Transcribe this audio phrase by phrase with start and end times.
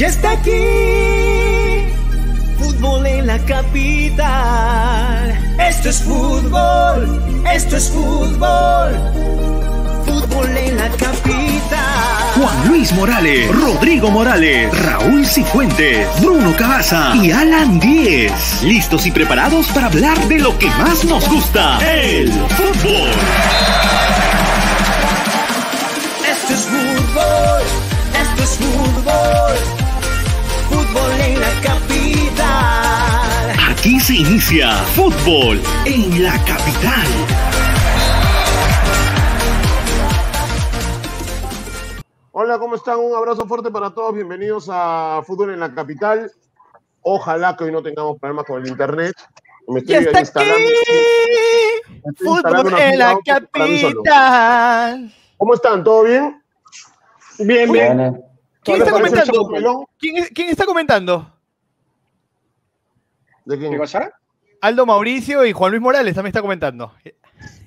[0.00, 1.84] Ya está aquí,
[2.58, 5.38] fútbol en la capital.
[5.58, 7.22] Esto es fútbol,
[7.52, 8.96] esto es fútbol,
[10.06, 12.32] fútbol en la capital.
[12.34, 18.32] Juan Luis Morales, Rodrigo Morales, Raúl Cifuentes, Bruno Cabaza y Alan Díez.
[18.62, 23.10] Listos y preparados para hablar de lo que más nos gusta, el fútbol.
[26.26, 27.62] Esto es fútbol,
[28.18, 29.79] esto es fútbol,
[33.80, 37.06] Aquí se inicia fútbol en la capital.
[42.32, 42.98] Hola, ¿cómo están?
[42.98, 44.14] Un abrazo fuerte para todos.
[44.14, 46.30] Bienvenidos a Fútbol en la Capital.
[47.00, 49.14] Ojalá que hoy no tengamos problemas con el internet.
[49.66, 50.56] Me estoy Ya está instalando.
[50.56, 50.72] aquí.
[51.88, 55.14] me estoy instalando Fútbol en la capital.
[55.38, 55.82] ¿Cómo están?
[55.84, 56.42] ¿Todo bien?
[57.38, 58.22] Bien, bien.
[58.62, 59.88] ¿Quién ¿Les está comentando?
[59.98, 61.39] Quién está comentando?
[63.44, 63.72] ¿De quién?
[63.72, 64.12] ¿Qué cosa?
[64.60, 66.92] Aldo Mauricio y Juan Luis Morales también está comentando.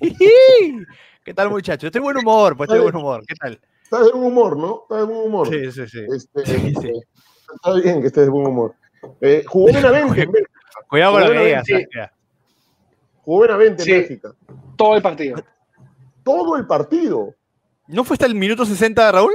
[1.24, 1.84] ¿Qué tal, muchachos?
[1.86, 3.24] Estoy de buen humor, pues estoy de buen humor.
[3.26, 3.60] ¿Qué tal?
[3.82, 4.82] Estás de buen humor, ¿no?
[4.82, 5.48] Estás de buen humor.
[5.48, 6.00] Sí, sí, sí.
[6.14, 6.88] Este, Sí, sí.
[6.88, 7.00] eh,
[7.54, 8.74] Está bien que estés de buen humor.
[9.20, 10.28] Eh, jugó Benavente.
[10.88, 11.64] Cuidado con lo que digas.
[13.22, 13.92] Jugó Benavente en Sí.
[13.92, 14.32] Bélgica.
[14.76, 15.44] Todo el partido.
[16.22, 17.34] Todo el partido.
[17.88, 19.32] ¿No fue hasta el minuto 60, Raúl?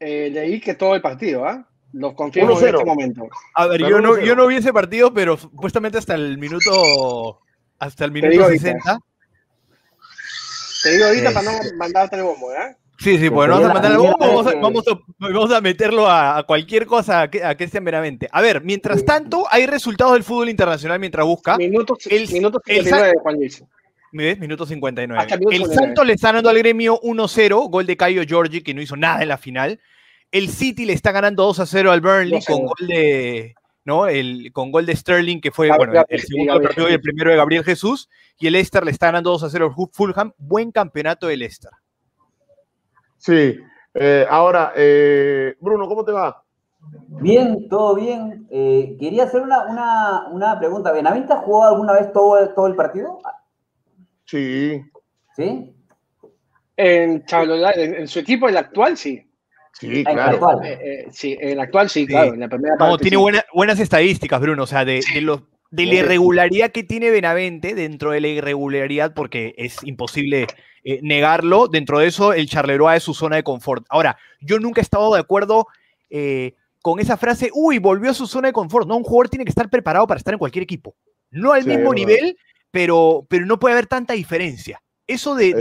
[0.00, 1.66] Eh, leí que todo el partido, ¿ah?
[1.98, 2.66] Lo confirmo en 1-0.
[2.74, 3.28] este momento.
[3.54, 4.24] A ver, yo no, 1-0.
[4.24, 7.40] yo no vi ese partido, pero supuestamente hasta el minuto.
[7.78, 8.62] Hasta el minuto ahorita.
[8.62, 8.98] 60.
[10.82, 12.76] Te digo ahorita Eh, para no mandarte el bombo, ¿eh?
[12.98, 14.98] Sí, sí, pues no vamos a mandar algo, primera vamos a, vez que- vamos a-
[15.18, 18.28] vamos a meterlo a, a cualquier cosa a, Cristian Meramente.
[18.32, 21.56] A ver, mientras tanto, hay resultados del fútbol internacional mientras busca.
[21.58, 23.64] Minuto, el- minuto el 59 de Juan Luis.
[24.12, 24.38] ¿Me ves?
[24.38, 25.20] Minuto 59.
[25.20, 25.86] Hasta el minuto el 59.
[25.86, 29.20] Santos le está ganando al gremio 1-0, gol de Caio Giorgi, que no hizo nada
[29.22, 29.78] en la final.
[30.32, 32.46] El City le está ganando 2-0 al Burnley 2-0.
[32.46, 33.54] con gol de.
[33.84, 34.08] ¿no?
[34.08, 37.00] El, con gol de Sterling, que fue Gabriel- bueno, el segundo Gabriel partido y el
[37.00, 38.08] primero de Gabriel Jesús.
[38.38, 40.32] Y el Leicester le está ganando 2-0 al Fulham.
[40.38, 41.70] Buen campeonato del Leicester.
[43.18, 43.58] Sí.
[43.94, 46.42] Eh, ahora, eh, Bruno, ¿cómo te va?
[47.08, 48.46] Bien, todo bien.
[48.50, 50.92] Eh, quería hacer una, una, una pregunta.
[50.92, 53.18] ¿Benavente ha jugado alguna vez todo, todo el partido?
[54.24, 54.82] Sí.
[55.34, 55.72] ¿Sí?
[56.76, 59.25] En, Charlotte- en, en su equipo, el actual, sí.
[59.78, 60.22] Sí, claro.
[60.32, 60.64] actual.
[60.66, 62.06] Eh, eh, sí, en el actual, sí, Sí.
[62.06, 62.34] claro.
[62.34, 62.90] En la primera parte.
[62.92, 63.20] No, tiene sí.
[63.22, 64.62] buena- buenas estadísticas, Bruno.
[64.62, 69.12] O sea, de, de los- de la irregularidad que tiene Benavente dentro de la irregularidad,
[69.14, 70.46] porque es imposible
[70.88, 73.84] eh, negarlo, dentro de eso el Charleroi es su zona de confort.
[73.88, 75.66] Ahora, yo nunca he estado de acuerdo
[76.10, 78.86] eh, con esa frase, uy, volvió a su zona de confort.
[78.86, 80.94] No, un jugador tiene que estar preparado para estar en cualquier equipo.
[81.32, 82.38] No al Sí, mismo nivel,
[82.70, 84.80] pero, pero no puede haber tanta diferencia.
[85.08, 85.52] Eso de-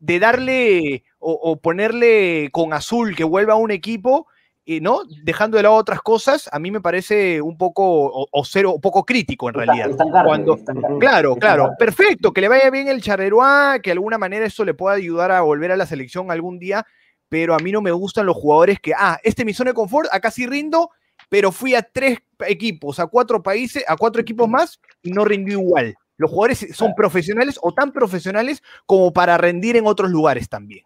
[0.00, 4.26] de darle o, o ponerle con azul que vuelva a un equipo,
[4.66, 5.02] eh, ¿no?
[5.24, 8.80] Dejando de lado otras cosas, a mí me parece un poco, o, o cero, un
[8.80, 9.90] poco crítico en realidad.
[10.24, 10.58] Cuando-.
[10.98, 14.74] Claro, claro, perfecto, que le vaya bien el Charleroi, que de alguna manera eso le
[14.74, 16.86] pueda ayudar a volver a la selección algún día,
[17.28, 19.74] pero a mí no me gustan los jugadores que, ah, este es mi zona de
[19.74, 20.90] confort, acá sí rindo,
[21.28, 25.58] pero fui a tres equipos, a cuatro países, a cuatro equipos más y no rindió
[25.58, 25.94] igual.
[26.20, 30.84] Los jugadores son profesionales o tan profesionales como para rendir en otros lugares también.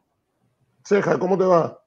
[0.85, 1.81] Ceja, ¿cómo te va?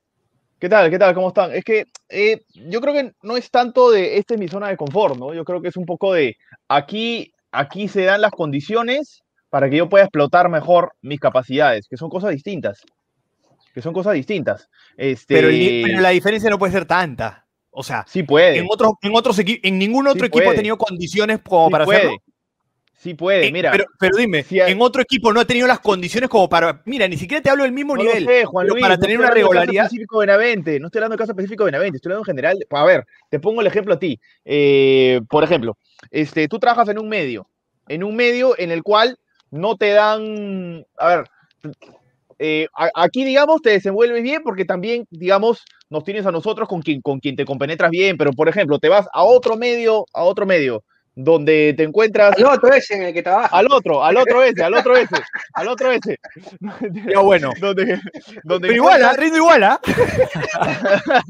[0.59, 0.89] ¿Qué tal?
[0.89, 1.13] ¿Qué tal?
[1.15, 1.53] ¿Cómo están?
[1.53, 4.75] Es que eh, yo creo que no es tanto de esta es mi zona de
[4.75, 5.33] confort, ¿no?
[5.33, 6.35] Yo creo que es un poco de
[6.67, 11.95] aquí, aquí se dan las condiciones para que yo pueda explotar mejor mis capacidades, que
[11.95, 12.83] son cosas distintas.
[13.73, 14.67] Que son cosas distintas.
[14.97, 17.45] Este, Pero, el ni- pero la diferencia no puede ser tanta.
[17.71, 18.57] O sea, sí puede.
[18.57, 20.57] en otros, en otros equipos, en ningún otro Sí equipo ha puede.
[20.57, 21.99] tenido condiciones como sí para puede.
[21.99, 22.17] hacerlo.
[22.99, 23.71] Sí puede, Eh, mira.
[23.71, 26.81] Pero, pero dime, si hay- en otro equipo no ha tenido las condiciones como para.
[26.85, 28.25] Mira, ni siquiera te hablo del mismo No lo nivel.
[28.25, 29.83] sé, Juan pero Luis, para no tener una caso regularidad.
[29.85, 32.57] específico de Benavente, no estoy hablando del caso específico de Benavente, estoy hablando en general.
[32.71, 34.19] A ver, te pongo el ejemplo a ti.
[34.45, 35.77] Eh, por ejemplo,
[36.09, 37.47] este, tú trabajas en un medio,
[37.87, 39.17] en un medio en el cual
[39.51, 41.23] no te dan, a ver,
[42.39, 47.01] eh, aquí, digamos, te desenvuelves bien porque también, digamos, nos tienes a nosotros con quien,
[47.01, 50.45] con quien te compenetras bien, pero por ejemplo, te vas a otro medio, a otro
[50.45, 50.83] medio,
[51.19, 53.57] donde te encuentras Al otro ese en el que trabaja.
[53.57, 55.15] al otro, al otro ese, al otro ese,
[55.53, 56.19] al otro ese.
[57.11, 57.51] Ya bueno.
[57.59, 57.99] donde,
[58.43, 59.79] donde Pero igual, encuentras- rindo igual, ¿ah?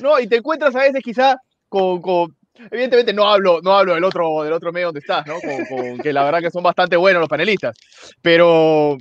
[0.00, 1.36] No, y te encuentras a veces quizá
[1.68, 2.34] con, con-
[2.70, 5.34] evidentemente no hablo, no hablo del otro, del otro medio donde estás, ¿no?
[5.40, 7.76] Con, con- que la verdad que son bastante buenos los panelistas,
[8.22, 8.96] pero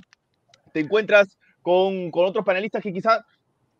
[0.74, 3.26] te encuentras con, con otros panelistas que quizá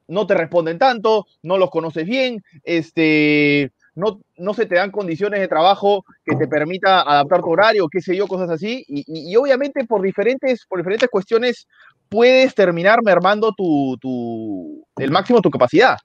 [0.08, 5.40] no te responden tanto, no los conoces bien, este, no, no se te dan condiciones
[5.40, 9.36] de trabajo que te permita adaptar tu horario, qué sé yo, cosas así, y, y-
[9.36, 11.68] obviamente por diferentes, por diferentes cuestiones
[12.10, 15.98] puedes terminar mermando tu, tu, el máximo tu capacidad.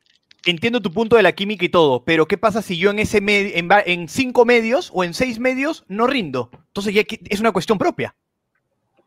[0.45, 3.19] Entiendo tu punto de la química y todo, pero ¿qué pasa si yo en ese
[3.19, 6.51] en, en cinco medios o en seis medios no rindo?
[6.67, 8.15] Entonces ya es una cuestión propia.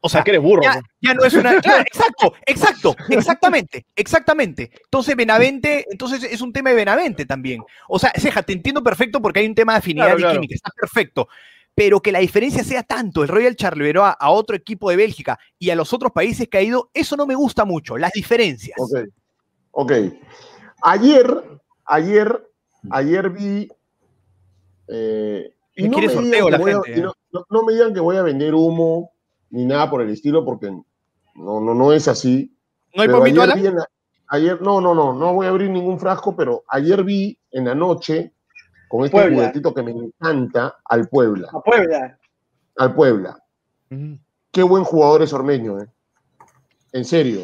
[0.07, 0.63] O sea, que eres burro.
[0.63, 1.59] ya, ya no es una.
[1.61, 4.71] claro, exacto, exacto, exactamente, exactamente.
[4.83, 7.61] Entonces, Benavente, entonces es un tema de Benavente también.
[7.87, 10.35] O sea, Ceja, te entiendo perfecto porque hay un tema de afinidad Claro, y claro.
[10.35, 11.27] química, está perfecto.
[11.75, 15.69] Pero que la diferencia sea tanto, el Royal Charleroi a, otro equipo de Bélgica y
[15.69, 18.75] a los otros países que ha ido, eso no me gusta mucho, las diferencias.
[18.79, 18.97] Ok.
[19.71, 19.91] Ok.
[20.81, 21.43] Ayer,
[21.85, 22.49] ayer,
[22.89, 23.69] ayer vi.
[24.87, 27.99] eh, y no me, sorteo la a- gente, y no, no- no me digan que
[27.99, 29.11] voy a vender humo
[29.49, 32.53] ni nada por el estilo, porque no, no, no es así.
[32.95, 33.89] ¿No hay Pero pomito, ayer, vi en la-
[34.27, 37.75] ayer, no, no, no, no voy a abrir ningún frasco, pero ayer vi en la
[37.75, 38.33] noche,
[38.87, 39.35] con este Puebla.
[39.37, 41.49] juguetito que me encanta, al Puebla.
[41.53, 42.17] A Puebla.
[42.77, 43.43] Al Puebla.
[44.51, 45.87] Qué buen jugador es Ormeño, ¿eh?
[46.93, 47.41] En serio.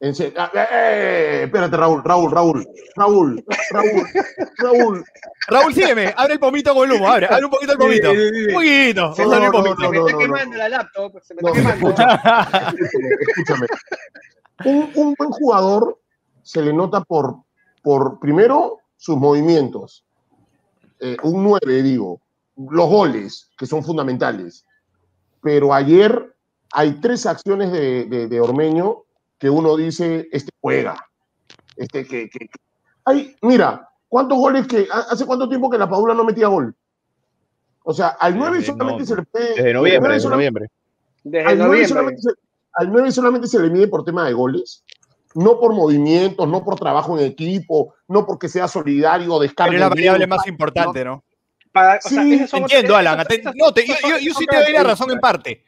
[0.00, 0.34] En serio.
[0.38, 4.06] Ah, eh, eh, espérate, Raúl, Raúl, Raúl, Raúl, Raúl,
[4.58, 5.04] Raúl.
[5.48, 8.10] Raúl, sígueme, abre el pomito con el humo, abre, abre un poquito el pomito.
[8.12, 8.46] Sí, sí, sí.
[8.48, 9.14] Un poquito.
[9.14, 11.20] Se me está quemando la laptop.
[11.22, 11.90] Se me No, está quemando.
[11.90, 13.66] escúchame, escúchame.
[14.64, 15.98] Un, un buen jugador
[16.42, 17.36] se le nota por,
[17.82, 20.04] por primero, sus movimientos.
[21.00, 22.20] Eh, un 9, digo.
[22.56, 24.64] Los goles, que son fundamentales.
[25.42, 26.34] Pero ayer
[26.72, 29.04] hay tres acciones de, de- de Ormeño
[29.38, 30.96] que uno dice, este juega.
[31.76, 32.60] Este que, que- que-
[33.04, 34.86] Ay, mira, ¿cuántos goles que...
[34.92, 36.74] ¿Hace cuánto tiempo que la Padula no metía gol?
[37.84, 39.48] O sea, al 9 Desde solamente no- se le puede...
[39.54, 40.68] Desde noviembre, nueve desde solamente- noviembre.
[41.24, 41.88] Desde al 9, noviembre.
[41.88, 42.28] solamente se,
[42.74, 44.84] al 9 solamente se le mide por tema de goles,
[45.34, 49.70] no por movimientos, no por trabajo en equipo, no porque sea solidario, descargue.
[49.72, 51.24] Pero es la variable más importante, ¿no?
[51.72, 53.20] Para- o sea, Sí, Entiendo, esas- Alan.
[53.20, 55.64] esas- aten- No, te- yo, yo- sí te doy la razón en parte.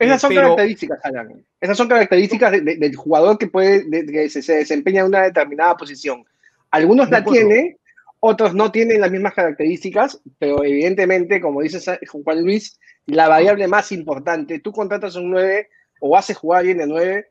[0.00, 1.44] Esas son Pero- características, Alan.
[1.60, 5.06] Esas son características de- de- del jugador que puede de- que se, se desempeña en
[5.08, 6.24] una determinada posición.
[6.70, 7.76] Algunos la tienen,
[8.20, 13.92] otros no tienen las mismas características, pero evidentemente, como dice Juan Luis, la variable más
[13.92, 15.68] importante, tú contratas un 9
[16.00, 17.28] o haces jugar alguien de 9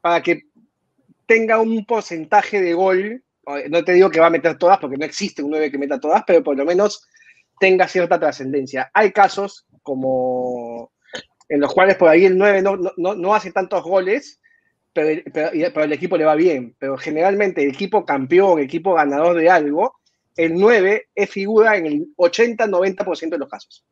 [0.00, 0.42] para que
[1.26, 3.24] tenga un porcentaje de gol.
[3.70, 5.98] No te digo que va a meter todas, porque no existe un 9 que meta
[5.98, 7.08] todas, pero por lo menos
[7.58, 8.90] tenga cierta trascendencia.
[8.94, 10.91] Hay casos como
[11.48, 14.40] en los cuales por ahí el 9 no, no- no, no hace tantos goles,
[14.92, 16.74] pero, el- pero, y- pero el equipo le va bien.
[16.78, 19.94] Pero generalmente el equipo campeón, el equipo ganador de algo,
[20.36, 23.84] el 9 es figura en el 80-90% de los casos.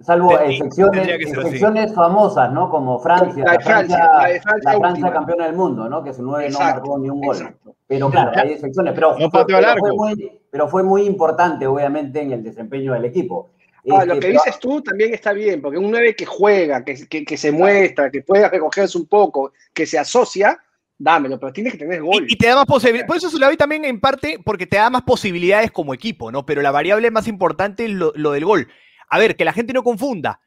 [0.00, 2.70] Salvo excepciones, excepciones famosas, ¿no?
[2.70, 5.12] Como Francia, La la de Francia, Francia, la de Francia la Francia última.
[5.12, 6.04] campeona del mundo, ¿no?
[6.04, 7.36] Que su 9 no marcó ni un gol.
[7.36, 7.74] exacto.
[7.88, 9.96] Pero claro, hay excepciones, pero, No fue, pateó al pero fue arco.
[10.04, 13.50] muy, pero fue muy importante, obviamente, en el desempeño del equipo.
[13.90, 16.84] Ah, Este, lo que pero- dices tú también está bien, porque un 9 que juega,
[16.84, 20.58] que, que, que se muestra, que pueda recogerse un poco, que se asocia,
[20.98, 22.26] dámelo, pero tienes que tener gol.
[22.28, 23.06] Y, y te da más posibilidades.
[23.06, 26.32] Por eso se la vi también en parte porque te da más posibilidades como equipo,
[26.32, 26.44] ¿no?
[26.44, 28.68] Pero la variable más importante es lo, lo del gol.
[29.08, 30.40] A ver, que la gente no confunda.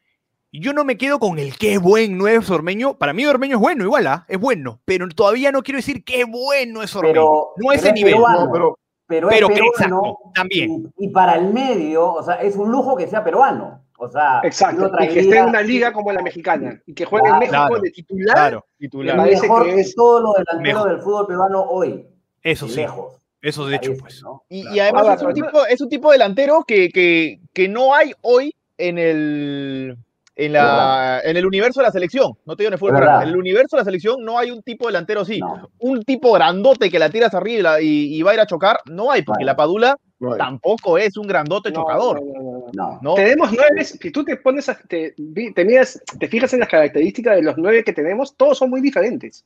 [0.53, 2.97] Yo no me quedo con el qué buen nuevo es Ormeño.
[2.97, 4.25] Para mí Ormeño es bueno, igual, ¿ah?
[4.27, 4.81] Es bueno.
[4.83, 7.13] Pero todavía no quiero decir qué bueno es Ormeño.
[7.13, 8.13] Pero- no a ese pero es nivel.
[8.15, 8.45] peruano.
[8.47, 8.77] No, pero
[9.11, 9.97] pero, Pero es que peruano.
[9.99, 10.93] exacto, también.
[10.97, 13.79] Y, y para el medio, o sea, es un lujo que sea peruano.
[13.99, 17.05] O sea, Exacto, yo y que esté en una liga como la mexicana y que
[17.05, 18.33] juegue en Claro, México claro, de titular.
[18.35, 19.15] Claro, Me Titular.
[19.15, 22.07] es parece mejor que es todos los delanteros del fútbol peruano hoy.
[22.41, 22.77] eso sí.
[22.77, 23.17] Lejos.
[23.43, 24.23] Eso de hecho, pues.
[24.23, 24.41] ¿no?
[24.49, 24.75] Y, Claro.
[24.75, 27.93] y además Ahora, es, un pero- tipo, es un tipo delantero que, que, que no
[27.93, 29.97] hay hoy en el,
[30.35, 32.33] en, la, en el universo de la selección.
[32.45, 33.23] No te digo en el fútbol, verdad.
[33.23, 35.39] en el universo de la selección no hay un tipo delantero así.
[35.39, 35.69] No.
[35.79, 38.45] Un tipo grandote que la tiras arriba y, la- y- y va a ir a
[38.45, 39.45] chocar, no hay, porque Vale.
[39.45, 42.21] la Padula no tampoco es un grandote No, chocador.
[42.23, 42.71] no, no, no, no.
[42.73, 42.99] No.
[43.01, 47.35] No, Tenemos nueve, si tú te pones, a- te, miras- te fijas en las características
[47.35, 49.43] de los nueve que tenemos, todos son muy diferentes.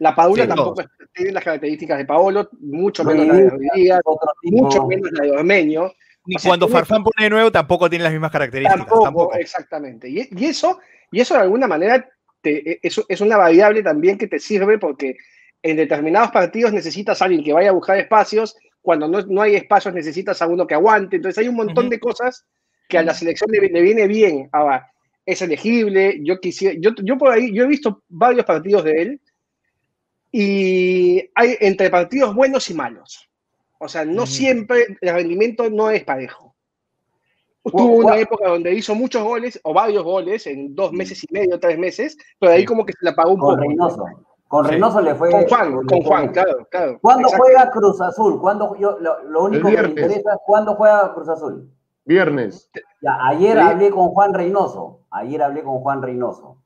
[0.00, 0.82] La Padula Sí, tampoco
[1.14, 4.20] tiene las características de Paolo, mucho menos la de tipo.
[4.42, 5.92] mucho menos la de Ormeño.
[6.26, 8.78] Ni cuando Farfán pone de nuevo tampoco tiene las mismas características.
[8.78, 9.34] Tampoco, Tampoco.
[9.36, 10.08] exactamente.
[10.08, 10.78] Y, y eso,
[11.10, 12.08] y eso de alguna manera
[12.40, 15.16] te- e, es, es una variable también que te sirve porque
[15.62, 19.56] en determinados partidos necesitas a alguien que vaya a buscar espacios, cuando no, no hay
[19.56, 21.16] espacios necesitas a uno que aguante.
[21.16, 22.44] Entonces hay un montón de cosas
[22.88, 24.48] que a la selección le, le viene bien.
[24.52, 24.90] Ahora,
[25.26, 29.20] es elegible, yo quisiera, yo, yo por ahí, yo he visto varios partidos de él
[30.32, 33.28] y hay entre partidos buenos y malos.
[33.84, 36.54] O sea, no siempre el rendimiento no es parejo.
[37.64, 41.60] Tuvo una época donde hizo muchos goles o varios goles en dos meses y medio,
[41.60, 42.66] tres meses, pero ahí Sí.
[42.66, 43.60] como que se la pagó un Con poco.
[43.62, 44.04] Reynoso.
[44.48, 44.70] Con Sí.
[44.72, 45.30] Reynoso le fue.
[45.30, 46.98] Con Juan, con Juan, claro, claro.
[47.02, 47.44] ¿Cuándo Exacto.
[47.44, 48.40] juega Cruz Azul?
[48.40, 51.70] ¿Cuándo, yo, lo, lo único que me interesa es cuándo juega Cruz Azul.
[52.06, 52.70] Viernes.
[53.02, 53.62] Ya, ayer Sí.
[53.64, 55.00] hablé con Juan Reynoso.
[55.10, 56.56] Ayer hablé con Juan Reynoso.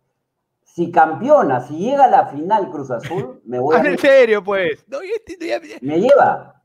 [0.65, 3.79] Si campeona, si llega a la final Cruz Azul, me voy a...
[3.83, 4.85] Ah, en serio, pues.
[4.89, 6.58] No, ya- ya- ya- Me lleva.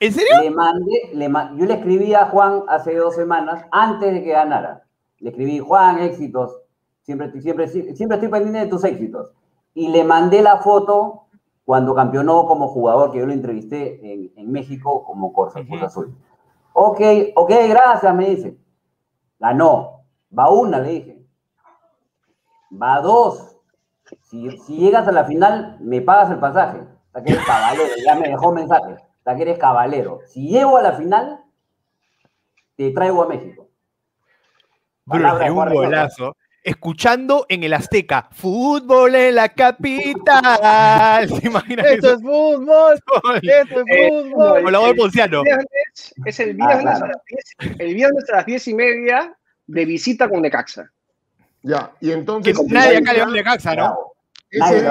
[0.00, 0.40] ¿En serio?
[0.42, 4.30] Le mandé, le ma- yo le escribí a Juan hace dos semanas, antes de que
[4.30, 4.84] ganara.
[5.18, 6.56] Le escribí, Juan, éxitos.
[7.02, 9.32] Siempre, estoy- siempre, siempre estoy pendiente de tus éxitos.
[9.74, 11.24] Y le mandé la foto
[11.64, 15.84] cuando campeonó como jugador, que yo lo entrevisté en, en México como Corsa, Ujú.
[15.84, 16.14] Azul.
[16.72, 17.00] Ok,
[17.34, 18.56] ok, gracias, me dice.
[19.38, 20.02] Ganó.
[20.36, 21.22] Va una, le dije.
[22.70, 23.56] Va dos.
[24.22, 26.78] Si, si llegas a la final, me pagas el pasaje.
[26.80, 28.96] O sea que eres caballero, ya me dejó mensaje.
[29.36, 30.20] Que eres caballero.
[30.26, 31.40] Si llego a la final,
[32.76, 33.68] te traigo a México.
[35.04, 36.36] Bruno, de un golazo.
[36.62, 41.28] Escuchando en el Azteca, fútbol en la capital.
[41.40, 42.14] ¿Se imaginan Esto eso?
[42.16, 44.62] es fútbol, esto es Eh, fútbol.
[44.64, 45.42] Con la voz de Ponciano.
[46.26, 47.04] Es el Ah, viernes, claro.
[47.04, 47.22] a las
[47.58, 50.90] 10, el viernes a las 10 y media de visita con Necaxa.
[51.62, 52.58] Ya, y Que entonces.
[52.70, 54.07] nadie ese acá le va a Necaxa, ¿no?
[54.50, 54.90] Ese día-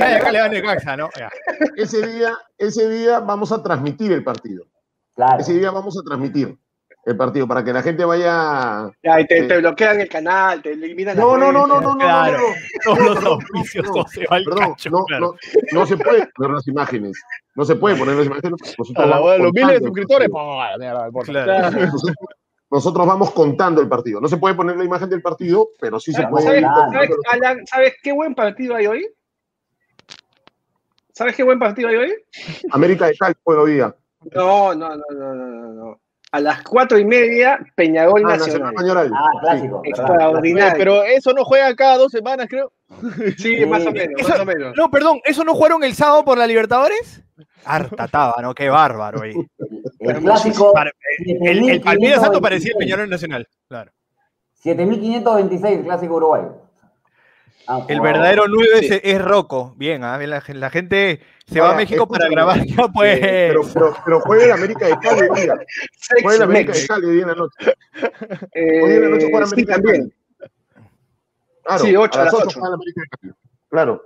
[1.75, 4.65] ese día, ese día vamos a transmitir el partido.
[5.15, 5.39] Claro.
[5.39, 6.55] Ese día vamos a transmitir
[7.05, 8.91] el partido para que la gente vaya.
[9.01, 9.47] Ya, y te, Sí.
[9.47, 12.37] te bloquean el canal, te eliminan la No, no, no, no, no, no, Claro.
[12.37, 15.25] no, no, Todos no, los perdón, auspicios, no, se va al Perdón, cacho, no, claro.
[15.73, 17.21] no, no se puede poner las imágenes.
[17.55, 18.59] No se puede poner las imágenes.
[18.77, 20.29] Nosotros la los miles de contando el suscriptores.
[21.25, 21.71] Claro.
[21.71, 22.15] Nosotros,
[22.69, 24.19] nosotros vamos contando el partido.
[24.21, 27.65] No se puede poner la imagen del partido, pero sí se ¿Sabes, puede ¿Sabes- Alan,
[27.65, 29.07] ¿sabes qué buen partido hay hoy?
[31.17, 32.13] ¿Sabes qué buen partido hay hoy?
[32.69, 33.95] América de Cali juega hoy día.
[34.35, 35.99] No, no, no, no, no, no.
[36.31, 38.73] A las cuatro y media, Peñarol Ah, Nacional.
[38.75, 39.11] Nacional.
[39.15, 39.81] Ah, clásico.
[39.83, 40.77] Extraordinario.
[40.77, 42.71] Pero eso no juega cada dos semanas, creo.
[43.37, 44.73] Sí, más o menos, Eso- más o menos.
[44.77, 47.23] No, perdón, ¿eso no jugaron el sábado por la Libertadores?
[47.65, 48.53] Harta estaba, ¿no?
[48.53, 49.33] Qué bárbaro ahí.
[49.99, 50.71] El clásico.
[51.25, 53.47] El, el Palmeiras Santo parecía el Peñarol Nacional.
[53.67, 53.91] Claro.
[54.53, 56.61] 7526, el clásico uruguayo.
[57.67, 58.85] Ah, El verdadero 9 Sí.
[58.91, 59.73] es, es Rocco.
[59.77, 60.17] Bien, ¿ah?
[60.17, 62.59] la, la gente se va a México para grabar.
[62.65, 63.19] Ya pues.
[63.19, 65.53] Pero, pero, pero juega el América de Cali hoy día.
[66.21, 66.87] Juega el América de.
[66.87, 67.55] Cali hoy en la noche.
[68.53, 70.09] Eh, Hoy en la noche juega sí, América de también.
[70.09, 70.51] Cali.
[71.63, 72.59] Claro, Sí, ocho, a a las las 8 ocho.
[72.59, 73.33] juega el América de Cali.
[73.69, 74.03] Claro.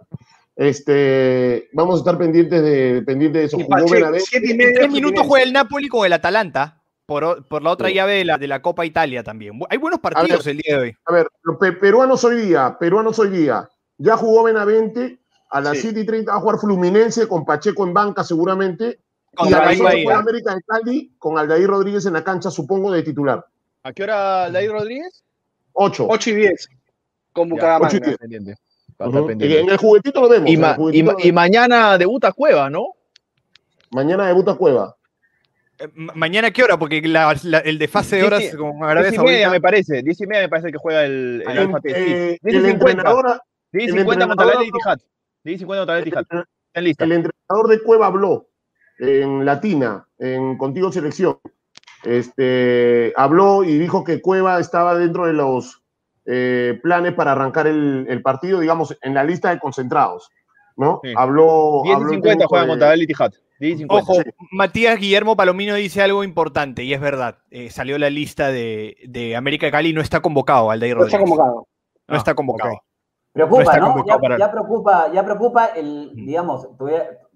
[0.56, 3.60] Este, vamos a estar pendientes de, pendientes de eso.
[3.60, 4.26] Y Benavente.
[4.28, 6.81] siete y En media, tres minutos juega el Napoli con el Atalanta.
[7.06, 7.96] Por, por la otra Sí.
[7.96, 9.60] llave de la, de la Copa Italia también.
[9.70, 10.98] Hay buenos partidos el día de hoy.
[11.06, 11.28] A ver,
[11.80, 13.68] peruanos hoy día, peruanos hoy día.
[13.98, 15.82] Ya jugó Benavente, a las Sí.
[15.84, 19.00] 7 y 30 va a jugar Fluminense con Pacheco en banca seguramente.
[19.36, 20.04] Con y a las David 8 Bahía.
[20.06, 23.46] juega América de Cali con Aldair Rodríguez en la cancha, supongo, de titular.
[23.84, 25.24] ¿A qué hora David Rodríguez?
[25.74, 26.08] 8.
[26.10, 26.70] 8 y 10.
[27.34, 27.88] Con Bucaramanga.
[27.88, 28.18] ocho y diez.
[28.18, 28.56] Pendiente.
[29.02, 29.72] Va a estar En pendiente.
[29.72, 30.50] el juguetito lo vemos.
[30.50, 31.34] Y, ma- y juguetito ma- lo y vemos.
[31.36, 32.88] mañana debuta Cueva, ¿no?
[33.92, 34.96] Mañana debuta Cueva.
[35.82, 36.78] Eh, ma- ¿Mañana qué hora?
[36.78, 39.62] Porque la- la- el de fase de horas y- con Arabia Diez y media me
[39.62, 40.02] parece.
[40.04, 41.90] Diez y media me parece que juega el, el Alfa T.
[41.90, 41.96] Sí.
[42.14, 42.92] Eh, Diez y el 50.
[42.92, 45.00] entrenador, 10 y el 50 entrenador- Montalet y Tijat.
[45.44, 46.26] 10 y 50 Montalet y Tijat.
[46.26, 48.48] Están el entrenador de Cueva habló
[49.00, 51.40] en Latina, en Contigo Selección.
[52.04, 55.82] Este, habló y dijo que Cueva estaba dentro de los
[56.26, 60.30] eh, planes para arrancar el, el partido, digamos, en la lista de concentrados.
[60.78, 61.00] ¿no?
[61.04, 61.14] Sí.
[61.16, 61.82] Habló.
[61.84, 63.34] 10 y habló el 50 técnico juega de- Montalet y Tijat.
[63.62, 64.12] 10 y 50.
[64.12, 67.38] Ojo, Matías Guillermo Palomino dice algo importante y es verdad.
[67.52, 71.06] Eh, salió la lista de, de América de Cali y no está convocado Aldair No
[71.06, 71.38] está Rodríguez.
[71.38, 71.68] convocado.
[72.08, 72.72] No está Ah, convocado.
[72.74, 72.80] No
[73.34, 73.88] Preocupa, está ¿no?
[73.94, 76.68] convocado Ya, para- ya preocupa, ya preocupa el, digamos,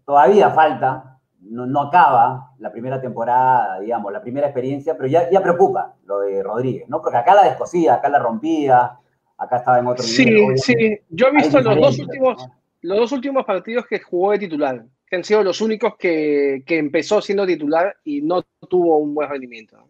[0.06, 5.42] todavía, falta, no, no acaba la primera temporada, digamos, la primera experiencia, pero ya, ya
[5.42, 7.02] preocupa lo de Rodríguez, ¿no?
[7.02, 8.98] Porque acá la descosía, acá la rompía,
[9.38, 10.58] acá estaba en otro Sí, nivel.
[10.58, 10.74] sí.
[11.10, 12.54] Yo he visto los dos últimos, ¿no?
[12.82, 14.84] los dos últimos partidos que jugó de titular,
[15.16, 19.30] que han sido los únicos que, que empezó siendo titular y no tuvo un buen
[19.30, 19.88] rendimiento.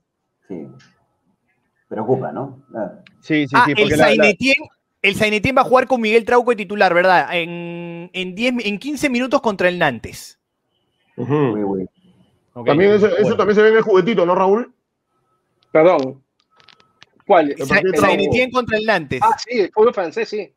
[0.47, 0.67] Sí.
[1.87, 2.63] Preocupa, ¿no?
[2.75, 2.99] Ah.
[3.21, 3.73] Sí, sí, Ah, sí.
[3.75, 7.27] el la- Sainetien va a jugar con Miguel Trauco de titular, ¿verdad?
[7.31, 10.39] En, en, 10, en 15 minutos contra el Nantes.
[11.17, 11.33] Ujú.
[11.53, 11.89] Uy, uy.
[12.53, 12.67] Ok.
[12.67, 13.37] También eso, eso Bueno.
[13.37, 14.73] también se ve en el juguetito, ¿no, Raúl?
[15.71, 16.23] Perdón.
[17.25, 17.55] ¿Cuál?
[17.95, 19.21] Sainetien contra el Nantes.
[19.23, 20.53] Ah, sí, el fútbol francés, sí.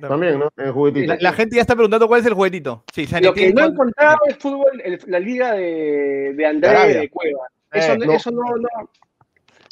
[0.00, 0.50] También, ¿no?
[0.56, 1.06] En el juguetito.
[1.14, 2.84] La, la gente ya está preguntando cuál es el juguetito.
[2.92, 6.70] Sí, Lo que no he con- encontrado es fútbol, el- la liga de, de André
[6.70, 7.00] Arabia.
[7.00, 7.46] de Cueva.
[7.72, 8.12] Eso, Eh, no- no.
[8.12, 8.90] eso no, no.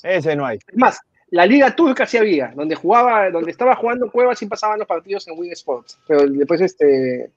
[0.03, 0.59] Ese no hay.
[0.67, 0.99] Es más,
[1.31, 5.27] la liga turca sí había, donde jugaba, donde estaba jugando Cueva sí pasaban los partidos
[5.29, 5.99] en Win Sports.
[6.07, 7.31] Pero después este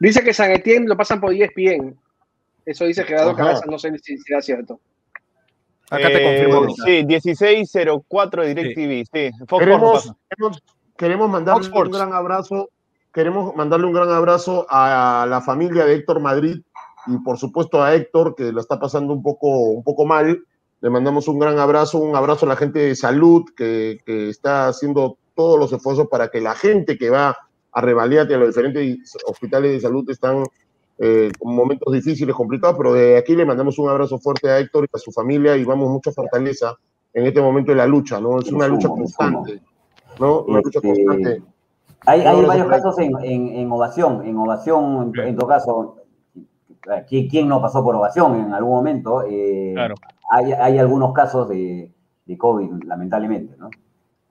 [0.00, 1.96] dice que San Etienne lo pasan por ESPN.
[2.64, 3.44] Eso dice Gerardo Ajá.
[3.44, 4.80] Cabeza, no sé si será cierto.
[5.88, 6.74] Acá te Eh, confirmo.
[6.84, 9.04] Sí, 1604 de DirecTV.
[9.12, 10.16] Sí, Fox Queremos, pasa.
[10.96, 11.90] Queremos, mandarle Sports.
[11.90, 12.70] un gran abrazo.
[13.12, 16.60] Queremos mandarle un gran abrazo a la familia de Héctor Madrid
[17.06, 20.44] y por supuesto a Héctor, que lo está pasando un poco, un poco mal.
[20.80, 24.68] Le mandamos un gran abrazo, un abrazo a la gente de salud que, que está
[24.68, 27.36] haciendo todos los esfuerzos para que la gente que va
[27.72, 30.44] a Revaliate, a los diferentes hospitales de salud están
[30.98, 34.84] eh, con momentos difíciles, complicados, pero de aquí le mandamos un abrazo fuerte a Héctor
[34.84, 36.74] y a su familia y vamos mucha fortaleza
[37.12, 38.40] en este momento de la lucha, ¿no?
[38.40, 39.60] Es una lucha constante,
[40.18, 40.42] ¿no?
[40.42, 41.42] Una lucha Este, constante.
[42.06, 45.48] Hay, hay No, varios no, casos en, en, en ovación, en ovación, en, en todo
[45.48, 45.96] caso,
[47.08, 49.24] ¿quién, quién no pasó por ovación en algún momento?
[49.28, 49.94] Eh, Claro.
[50.30, 51.90] hay, hay algunos casos de,
[52.24, 53.70] de COVID, lamentablemente, ¿no?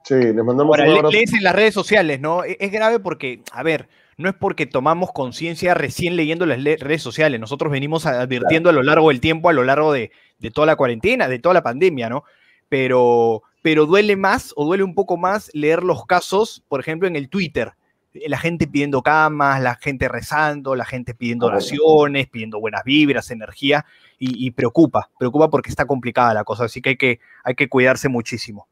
[0.03, 2.43] Sí, les mandamos Ahora, un lees en las redes sociales, ¿no?
[2.43, 7.01] E- Es grave porque, a ver, no es porque tomamos conciencia recién leyendo las redes
[7.01, 7.39] sociales.
[7.39, 10.75] Nosotros venimos advirtiendo a lo largo del tiempo, a lo largo de, de toda la
[10.75, 12.23] cuarentena, de toda la pandemia, ¿no?
[12.69, 17.15] Pero, pero duele más o duele un poco más leer los casos, por ejemplo, en
[17.15, 17.71] el Twitter.
[18.27, 23.83] La gente pidiendo camas, la gente rezando, la gente pidiendo oraciones, pidiendo buenas vibras, energía,
[24.19, 27.67] y, y preocupa, preocupa porque está complicada la cosa, así que hay que, hay que
[27.67, 28.67] cuidarse muchísimo.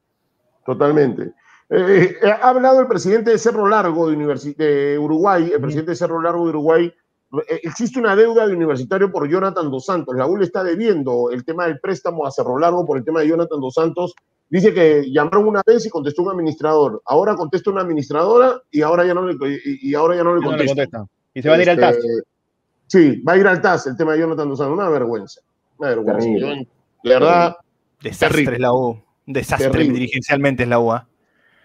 [0.63, 1.31] Totalmente.
[1.71, 5.89] Eh, eh, ha hablado el presidente de Cerro Largo de, Universi- de Uruguay, el presidente
[5.93, 6.93] de Cerro Largo de Uruguay.
[7.49, 10.15] Eh, existe una deuda de universitario por Jonathan Dos Santos.
[10.15, 13.21] La U le está debiendo el tema del préstamo a Cerro Largo por el tema
[13.21, 14.13] de Jonathan Dos Santos.
[14.53, 17.01] Dice que llamaron una vez y contestó un administrador.
[17.07, 19.33] Ahora contesta una administradora y ahora ya no le,
[19.65, 21.05] y, y ahora ya no le Ya no le contesta.
[21.33, 21.95] Y se van a ir al TAS.
[21.95, 22.07] Este,
[22.85, 24.77] Sí, va a ir al TAS el tema de Jonathan Santos.
[24.77, 25.41] Una vergüenza.
[25.79, 26.27] Una vergüenza.
[26.29, 26.67] Yo, de
[27.03, 27.55] verdad,
[27.99, 28.53] Desastre Terrible.
[28.57, 29.01] es la U.
[29.25, 29.93] Un desastre Terrible.
[29.95, 30.91] dirigencialmente es la U.
[30.91, 31.07] ¿ah?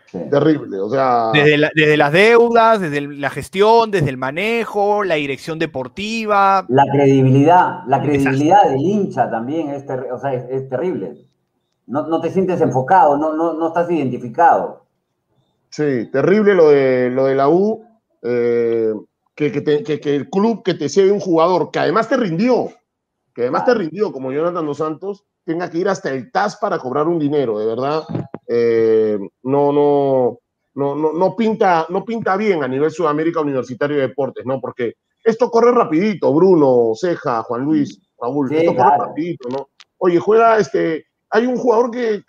[0.06, 0.18] Sí.
[0.30, 0.78] terrible.
[0.80, 5.16] O sea, Desde, la- desde las deudas, desde el- la gestión, desde el manejo, la
[5.16, 6.64] dirección deportiva.
[6.70, 11.27] La credibilidad, la credibilidad del hincha también es, terri- o sea, es, es terrible.
[11.88, 14.82] No, no te sientes enfocado, no, no, no estás identificado.
[15.70, 17.84] Sí, terrible lo de, lo de la U,
[18.22, 18.92] eh,
[19.34, 22.16] que, que, te- que- que el club que te cede un jugador que además te
[22.16, 22.68] rindió,
[23.34, 26.78] que además te rindió, como Jonathan Dos Santos, tenga que ir hasta el TAS para
[26.78, 28.02] cobrar un dinero, de verdad,
[28.46, 30.38] eh, no, no,
[30.74, 34.60] no, no, no, pinta, no pinta bien a nivel Sudamérica Universitario de Deportes, ¿no?
[34.60, 39.68] Porque esto corre rapidito, Bruno, Ceja, Juan Luis, Raúl, Sí, esto corre rapidito, ¿no?
[39.98, 42.22] Oye, juega este, hay un jugador que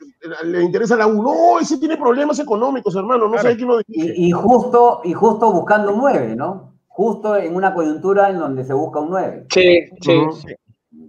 [0.44, 1.22] le interesa a la U.
[1.24, 3.26] No, ese tiene problemas económicos, hermano.
[3.28, 3.50] No Claro.
[3.50, 4.14] sé quién lo dice.
[4.16, 6.74] Y, y justo, y justo buscando un 9, ¿no?
[6.88, 9.46] Justo en una coyuntura en donde se busca un 9.
[9.54, 10.18] Sí, sí.
[10.18, 10.38] Ujú.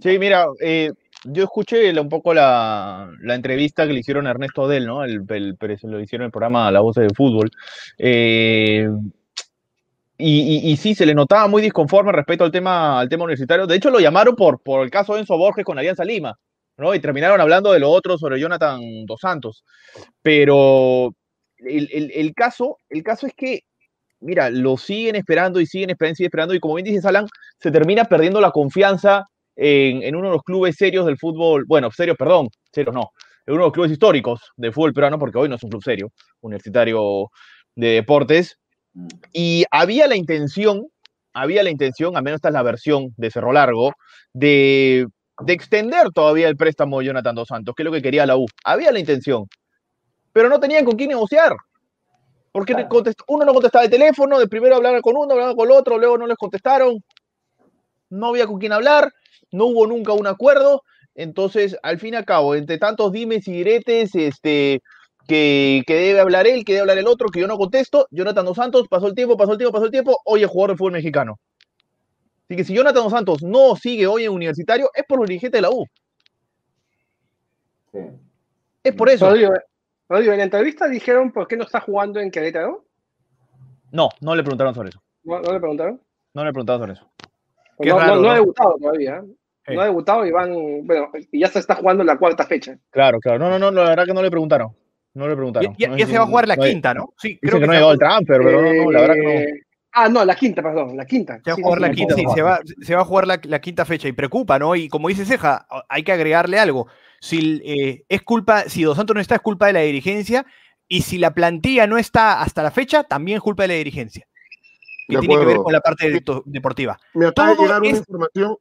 [0.01, 0.93] Sí, mira, eh,
[1.25, 5.03] yo escuché un poco la, la entrevista que le hicieron a Ernesto Del, ¿no?
[5.05, 7.51] El, el- pero se lo hicieron en el programa La Voz del Fútbol.
[7.99, 8.89] Eh,
[10.17, 13.67] y, y- y sí, se le notaba muy disconforme respecto al tema, al tema universitario.
[13.67, 16.39] De hecho, lo llamaron por, por el caso de Enzo Borges con Alianza Lima,
[16.81, 16.95] ¿no?
[16.95, 19.65] Y terminaron hablando de lo otro sobre Jonathan Dos Santos.
[20.23, 21.13] Pero
[21.59, 23.61] el, el- el caso, el caso es que,
[24.21, 26.55] mira, lo siguen esperando y siguen esperando y siguen esperando.
[26.55, 27.27] Y como bien dice Alan,
[27.59, 29.25] se termina perdiendo la confianza
[29.57, 33.11] en, en uno de los clubes serios del fútbol, bueno, serios, perdón, serios no,
[33.47, 35.83] en uno de los clubes históricos del fútbol peruano, porque hoy no es un club
[35.83, 37.29] serio, universitario
[37.75, 38.57] de deportes,
[39.33, 40.87] y había la intención,
[41.35, 43.93] había la intención, al menos esta es la versión de Cerro Largo,
[44.33, 45.07] de,
[45.43, 48.37] de extender todavía el préstamo de Jonathan Dos Santos, que es lo que quería la
[48.37, 48.47] U.
[48.65, 49.47] Había la intención,
[50.33, 51.55] pero no tenían con quién negociar.
[52.53, 52.89] Porque Claro.
[53.29, 56.19] uno no contestaba el teléfono, de primero hablaban con uno, hablaban con el otro, luego
[56.19, 56.99] no les contestaron,
[58.11, 59.13] no había con quién hablar,
[59.53, 60.83] no hubo nunca un acuerdo,
[61.15, 64.81] entonces al fin y al cabo, entre tantos dimes y diretes, este,
[65.29, 68.45] que, que debe hablar él, que debe hablar el otro, que yo no contesto, Jonathan
[68.47, 70.79] Dos Santos, pasó el tiempo, pasó el tiempo, pasó el tiempo, hoy es jugador de
[70.79, 71.37] fútbol mexicano.
[72.51, 75.57] Así que si Jonathan Dos Santos no sigue hoy en universitario, es por los dirigentes
[75.59, 75.87] de la U,
[77.93, 77.99] Sí.
[78.83, 79.27] es por eso.
[79.29, 79.53] Rodrigo,
[80.09, 82.85] Rodrigo, en la entrevista dijeron por qué no está jugando en Querétaro.
[83.93, 86.01] No, no le preguntaron sobre eso, ¿No, no le preguntaron?
[86.35, 87.09] no le preguntaron sobre eso.
[87.81, 88.31] Qué no, no- raro, no ¿no?
[88.31, 89.17] ha debutado todavía.
[89.19, 89.35] ¿eh?
[89.69, 89.75] Sí.
[89.77, 90.53] No ha debutado y van,
[90.87, 92.77] bueno, y ya se está jugando la cuarta fecha.
[92.91, 94.75] Claro, claro, no, no, no, la verdad que no le preguntaron,
[95.15, 95.73] no le preguntaron.
[95.79, 97.13] ya- No ya se va a jugar la no hay- quinta, ¿no?
[97.17, 99.15] Sí, Dicen que no ha se llegado va- el transfer, pero no, no, la verdad
[99.15, 99.61] que no.
[99.93, 101.41] Ah, no, la quinta, perdón, la quinta.
[101.45, 102.25] Se va a Sí, jugar sí, la sí, quinta, sí.
[102.35, 104.77] se va, se va a jugar la, la quinta fecha y preocupa, ¿no?
[104.77, 106.87] Y como dice Ceja, hay que agregarle algo.
[107.21, 110.47] Si eh, es culpa, si Dos Santos no está, es culpa de la dirigencia,
[110.87, 114.27] y si la plantilla no está hasta la fecha, también es culpa de la dirigencia.
[115.09, 116.99] Que De tiene que ver con la parte de- deportiva.
[117.15, 118.57] Me acaba de llegar una información.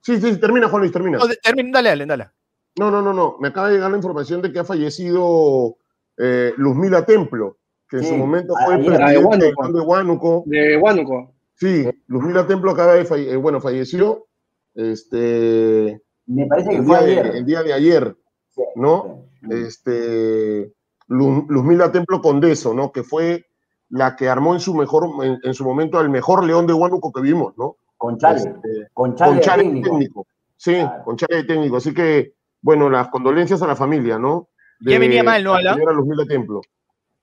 [0.00, 1.18] Sí, sí, termina, Juan Luis, termina.
[1.18, 2.28] No, de- termina, dale, dale, dale.
[2.76, 3.36] No, no, no, no.
[3.40, 5.76] Me acaba de llegar la información de que ha fallecido
[6.18, 7.58] eh, Luzmila Templo,
[7.94, 8.66] que en Sí, su momento ayer.
[8.66, 8.84] fue Ah, de
[9.20, 9.72] presidente Huánuco.
[9.72, 10.42] De Huánuco.
[10.46, 11.32] De Huánuco.
[11.54, 14.26] Sí, Luzmila Templo acaba de falle- eh, bueno, falleció
[14.74, 17.26] este, Me parece que el, fue de, ayer.
[17.36, 18.16] el día de ayer,
[18.50, 19.26] Sí, ¿no?
[19.40, 19.48] sí.
[19.52, 20.72] Este,
[21.08, 22.90] Lu- Luzmila Templo Condeso, ¿no?
[22.92, 23.44] Que fue
[23.90, 27.12] la que armó en su mejor, en, en su momento al mejor León de Huánuco
[27.12, 27.76] que vimos, ¿no?
[27.96, 29.90] Con Chale, Este, con Chale, con Chale de técnico.
[29.90, 30.26] técnico.
[30.56, 31.04] Sí, Claro.
[31.04, 31.76] con Chale de técnico.
[31.76, 34.48] Así que, bueno, las condolencias a la familia, ¿no?
[34.80, 35.74] Ya venía mal, ¿no, la Alan?
[35.76, 36.60] señora Luzmila Templo.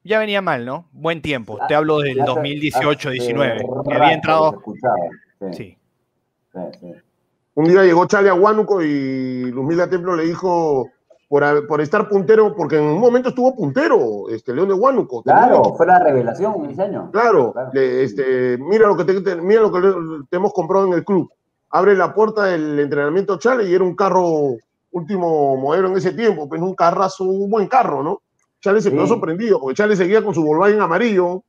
[0.03, 0.85] Ya venía mal, ¿no?
[0.91, 1.57] Buen tiempo.
[1.67, 3.61] Te hablo del Ya hace- 2018, hace 19.
[3.87, 4.61] Que había entrado.
[5.51, 5.77] Sí.
[7.55, 10.89] Un día llegó Chale a Huánuco y Luzmila Templo le dijo
[11.27, 15.23] por, por estar puntero, porque en un momento estuvo puntero, este León de Huánuco.
[15.23, 17.09] Claro, fue la revelación ese año.
[17.11, 17.69] Claro, Claro.
[17.73, 19.79] le- este, mira lo que te, te- mira lo que
[20.29, 21.29] te hemos comprado en el club.
[21.69, 24.55] Abre la puerta del entrenamiento Chale y era un carro
[24.91, 28.21] último modelo en ese tiempo, pues un carrazo, un buen carro, ¿no?
[28.61, 29.09] Chale se quedó Sí.
[29.09, 31.43] sorprendido, porque Chale seguía con su Volkswagen amarillo.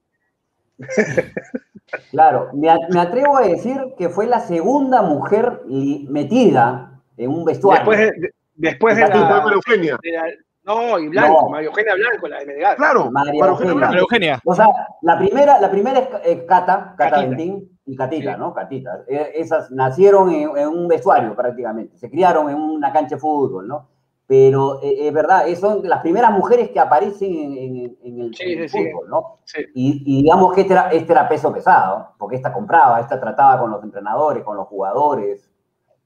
[2.11, 7.81] Claro, me, atrevo a decir que fue la segunda mujer metida en un vestuario.
[7.85, 9.98] Después de, de- después de la, María Eugenia.
[10.03, 10.25] de la-
[10.64, 11.48] No, y Blanco, No.
[11.51, 12.77] María Eugenia Blanco, la de Melgar.
[12.77, 13.75] Claro, María María Eugenia Eugenia.
[13.75, 13.98] Blanco.
[13.98, 14.40] Eugenia.
[14.44, 14.66] O sea,
[15.03, 17.20] la primera, la primera es, es Cata, Cata.
[17.20, 18.38] Ventín y Catita, Sí.
[18.38, 18.55] ¿no?
[18.55, 19.05] Catita.
[19.09, 23.66] Eh, Esas nacieron en, en un vestuario prácticamente, se criaron en una cancha de fútbol,
[23.68, 23.88] ¿no?
[24.32, 28.34] Pero eh, es verdad, eh, son las primeras mujeres que aparecen en, en- en el,
[28.34, 28.90] Sí, en el sí, sí.
[28.90, 29.40] fútbol, ¿no?
[29.44, 29.58] Sí.
[29.74, 33.60] Y, y digamos que este era, este era peso pesado, porque esta compraba, esta trataba
[33.60, 35.50] con los entrenadores, con los jugadores.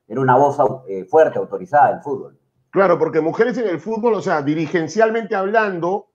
[0.08, 0.58] Era una voz
[0.88, 2.36] eh, fuerte, autorizada del fútbol.
[2.70, 6.08] Claro, porque mujeres en el fútbol, o sea, dirigencialmente hablando,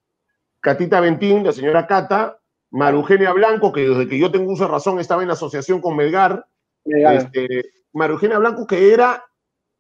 [0.60, 2.40] Catita Ventín, la señora Cata,
[2.72, 5.80] María Eugenia Blanco, que desde que yo tengo uso de razón estaba en la asociación
[5.80, 6.46] con Melgar,
[6.84, 7.16] Melgar.
[7.16, 7.48] este,
[7.94, 9.24] María Eugenia Blanco, que era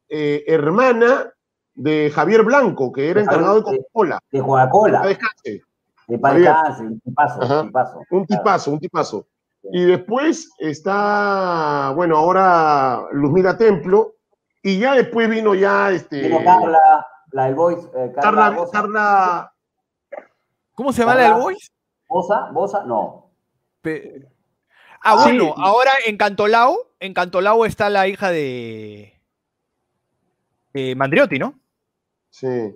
[0.07, 1.33] eh, hermana
[1.81, 4.19] de Javier Blanco, que era De encargado de Coca-Cola.
[4.31, 5.63] De Coca-Cola, de descanse,
[6.83, 7.61] un tipazo, Ajá.
[7.61, 7.97] un tipazo.
[8.09, 8.25] Un Claro.
[8.27, 9.27] tipazo, un tipazo.
[9.71, 14.13] Y después está, bueno, ahora Luzmila Templo,
[14.63, 16.21] y ya después vino ya este.
[16.23, 16.79] Vino Carla,
[17.31, 18.71] la del Voice, eh, Carla, Carla, Bosa.
[18.71, 19.53] Carla-
[20.75, 21.33] ¿Cómo se llama la del.
[21.33, 21.71] Boys?
[22.07, 23.29] Bosa, Bosa, no.
[23.81, 24.27] Pe-
[25.03, 25.35] Ah, Sí.
[25.37, 29.19] bueno, ahora en Cantolao, en Cantolao está la hija de
[30.73, 31.55] eh, Mandriotti, ¿no?
[32.31, 32.75] Sí,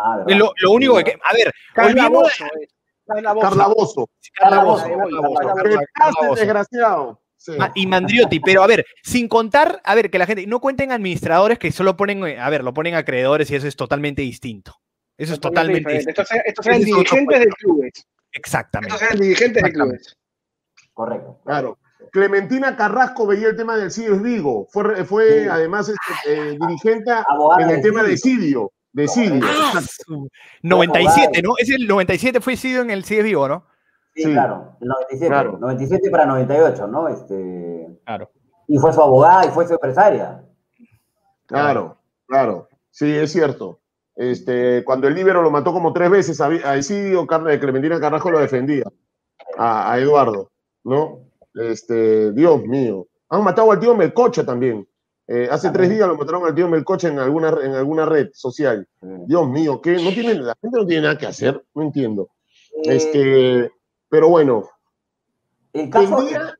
[0.00, 1.18] Ah, lo, lo único que.
[1.24, 2.68] A ver, Carla Bozo, eh.
[3.04, 3.48] Carla Bozo.
[3.48, 4.08] Carla Bozo.
[4.34, 5.00] Carla Carla Bozo, Bozo.
[5.00, 6.40] Carla Bozo, Carla ¿Qué Carla pasa, Bozo.
[6.40, 7.22] desgraciado?
[7.36, 7.52] Sí.
[7.58, 10.92] Ma- Y Mandriotti, pero a ver, sin contar, a ver, que la gente, no cuenten
[10.92, 14.74] administradores que solo ponen, eh, a ver, lo ponen acreedores y eso es totalmente distinto.
[15.16, 16.22] Eso es totalmente distinto.
[16.22, 17.92] Estos, eran- estos dirigentes de clubes.
[18.32, 18.94] Exactamente.
[18.94, 20.16] Estos eran dirigentes de clubes.
[20.92, 21.40] Correcto.
[21.44, 21.78] Claro.
[22.12, 24.66] Clementina Carrasco veía el tema del CIDES Vigo.
[24.70, 25.48] Fue, fue Sí.
[25.50, 28.70] además este, eh, dirigente en el de tema de Sidio.
[28.92, 29.44] De Sidio.
[29.44, 30.02] Ah, exacto.
[30.06, 30.28] su-
[30.62, 31.54] 97, ¿no?
[31.58, 33.64] Es el 97 fue sido en el CIE Vivo, ¿no?
[34.14, 34.32] Sí, Sí.
[34.32, 35.26] claro, el 97.
[35.28, 35.58] Claro.
[35.60, 37.08] 97 para 98, ¿no?
[37.08, 38.30] Este, Claro.
[38.66, 40.42] y fue su abogada y fue su empresaria.
[41.46, 42.68] Claro, claro.
[42.90, 43.78] Sí, es cierto.
[44.16, 48.40] Este, cuando el Libero lo mató como tres veces a, Isidio, Carla- Clementina Carrasco lo
[48.40, 48.84] defendía.
[49.56, 50.50] A, a Eduardo,
[50.82, 51.20] ¿no?
[51.54, 53.06] Este, Dios mío.
[53.28, 54.87] Han matado al tío Melcocha también.
[55.30, 58.88] Eh, hace tres días lo mataron al tío Melcocha en alguna, en alguna red social.
[59.00, 59.06] Sí.
[59.26, 60.02] Dios mío, ¿qué?
[60.02, 62.30] No tiene, la gente no tiene nada que hacer, no entiendo.
[62.84, 63.70] Eh, Este,
[64.08, 64.64] pero bueno,
[65.74, 66.58] el día,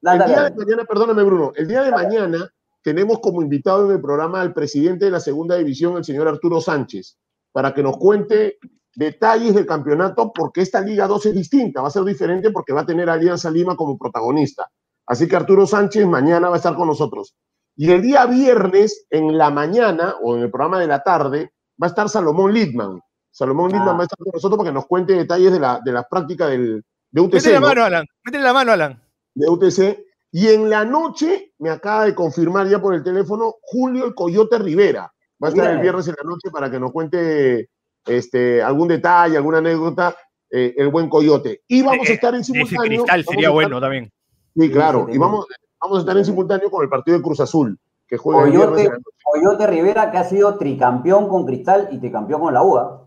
[0.00, 3.92] Dale, el día de mañana, perdóname Bruno, el día de mañana tenemos como invitado en
[3.92, 7.16] el programa al presidente de la segunda división, el señor Arturo Sánchez,
[7.52, 8.58] para que nos cuente
[8.96, 12.80] detalles del campeonato, porque esta Liga 2 es distinta, va a ser diferente porque va
[12.80, 14.68] a tener a Alianza Lima como protagonista.
[15.06, 17.36] Así que Arturo Sánchez mañana va a estar con nosotros.
[17.82, 21.86] Y el día viernes, en la mañana o en el programa de la tarde, va
[21.86, 23.00] a estar Salomón Lidman.
[23.30, 23.78] Salomón Ah.
[23.78, 26.02] Lidman va a estar con nosotros para que nos cuente detalles de la, de la
[26.02, 27.34] práctica del, de UTC.
[27.36, 27.66] Métele la ¿no?
[27.68, 28.06] mano, Alan.
[28.24, 29.02] Métele la mano, Alan.
[29.34, 29.98] de UTC.
[30.32, 34.58] Y en la noche me acaba de confirmar ya por el teléfono Julio el Coyote
[34.58, 35.10] Rivera.
[35.42, 37.70] Va a estar el viernes en la noche para que nos cuente
[38.06, 40.14] este, algún detalle, alguna anécdota,
[40.50, 41.62] eh, el buen Coyote.
[41.66, 43.04] Y vamos a estar en Ese simultáneo.
[43.04, 44.12] cristal sería estar- bueno también.
[44.54, 45.06] Sí, claro.
[45.10, 45.46] Y vamos,
[45.80, 48.84] vamos a estar en simultáneo con el partido de Cruz Azul, que juega el Coyote,
[48.84, 49.02] noche.
[49.22, 53.06] Coyote Rivera, que ha sido tricampeón con Cristal y tricampeón con la UA.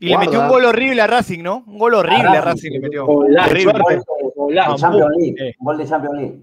[0.00, 1.62] Y le metió un gol horrible a Racing, ¿no?
[1.66, 3.06] Un gol horrible a Racing, Racing le metió.
[3.06, 3.72] Golazo, Horrible.
[4.34, 5.36] Gol de, Champions League.
[5.38, 5.54] Eh.
[5.60, 6.42] Gol de Champions League.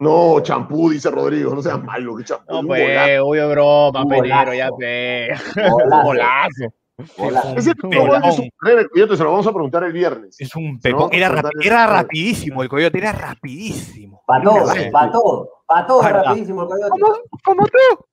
[0.00, 1.54] No, champú, dice Rodrigo.
[1.54, 2.52] No seas malo, que champú.
[2.52, 4.76] No, pues, obvio broma, ya golazo.
[4.76, 5.28] pe.
[5.70, 6.04] Golazo.
[6.04, 6.74] Golazo.
[6.98, 8.32] Ese Un gol de golón.
[8.32, 10.34] su carrera, el Coyote, se lo vamos a preguntar el viernes.
[10.40, 11.10] Es un pepón.
[11.12, 14.20] Era, rapi- era rapidísimo el Coyote, era rapidísimo.
[14.26, 14.90] Para todo, Sí.
[14.90, 16.90] para todo, para todo Para- rapidísimo el Coyote.
[16.90, 18.04] ¿Cómo, cómo tú?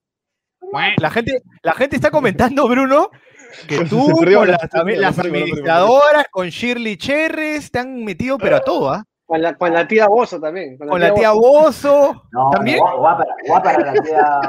[0.97, 3.09] La gente, la gente está comentando, Bruno,
[3.67, 8.37] que tú, con la- las, las la la administradoras, con Shirley Cherres, te han metido,
[8.37, 9.03] pero a todo, ¿ah?
[9.25, 10.77] Con la, con la tía Bozo también.
[10.77, 11.91] Con la tía Bozo.
[12.13, 12.77] Bozo, No, ¿También?
[12.79, 14.39] guapa, guapa la tía.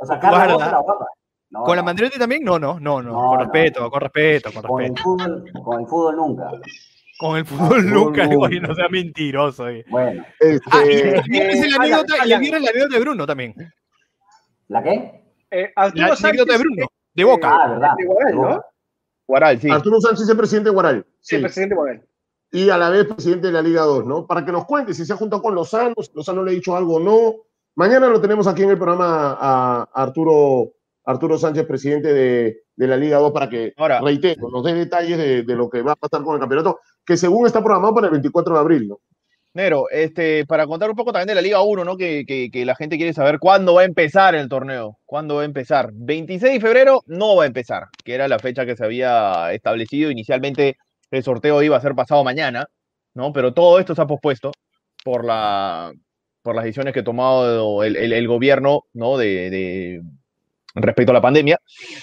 [0.00, 0.52] O sea, Carla.
[0.52, 1.06] Bozo era guapa.
[1.54, 3.44] No, con la no, Mandriotti también, no, no, no, no, No, con no.
[3.44, 5.02] respeto, con respeto, con Con el respeto.
[5.04, 6.50] fútbol, con el fútbol nunca.
[7.18, 9.66] Con el fútbol fútbol nunca, oye, no sea mentiroso.
[9.88, 12.40] Bueno, Este, Ah, y el viernes la anécdota, y Alan.
[12.40, 13.54] viernes la anécdota de Bruno también.
[14.68, 15.22] ¿la qué?
[15.50, 17.50] Eh, La Arturo anécdota de Bruno, de Boca.
[17.54, 17.90] Ah, verdad.
[17.96, 18.40] de Guaral, ¿no?
[18.42, 18.66] Boca.
[19.28, 19.70] Guaral, sí.
[19.70, 21.06] Arturo Sánchez es presidente de Guaral.
[21.20, 22.02] Sí, presidente Guaral.
[22.50, 24.26] y a la vez presidente de la Liga 2, ¿no?
[24.26, 26.76] Para que nos cuente si se ha juntado con Lozano, si Lozano le ha dicho
[26.76, 27.34] algo o no.
[27.76, 30.73] Mañana lo tenemos aquí en el programa a Arturo,
[31.04, 35.18] Arturo Sánchez, presidente de, de la Liga 2, para que Ahora- reitero, nos dé detalles
[35.18, 38.06] de, de lo que va a pasar con el campeonato, que según está programado para
[38.06, 38.98] el 24 de abril, ¿no?
[39.56, 41.96] Nero, este, para contar un poco también de la Liga 1, ¿no?
[41.96, 44.98] Que, que- que la gente quiere saber cuándo va a empezar el torneo.
[45.04, 45.90] ¿Cuándo va a empezar?
[45.92, 50.10] 26 de febrero no va a empezar, que era la fecha que se había establecido.
[50.10, 50.76] Inicialmente
[51.12, 52.66] el sorteo iba a ser pasado mañana,
[53.14, 53.32] ¿no?
[53.32, 54.50] Pero todo esto se ha pospuesto
[55.04, 55.92] por, la,
[56.42, 59.16] por las decisiones que ha tomado el, el- el gobierno, ¿no?
[59.18, 60.02] De, de-
[60.74, 61.58] respecto a la pandemia.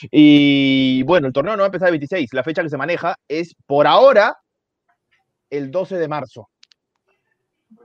[0.10, 2.34] Y bueno, el torneo no va a empezar el 26.
[2.34, 4.38] La fecha que se maneja es por ahora
[5.50, 6.50] el 12 de marzo.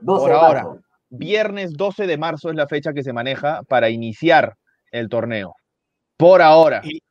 [0.01, 0.63] 12 Por de ahora.
[0.63, 0.81] marzo.
[1.09, 4.55] Viernes 12 de marzo es la fecha que se maneja para iniciar
[4.91, 5.55] el torneo.
[6.17, 6.81] Por ahora.
[6.83, 7.01] Y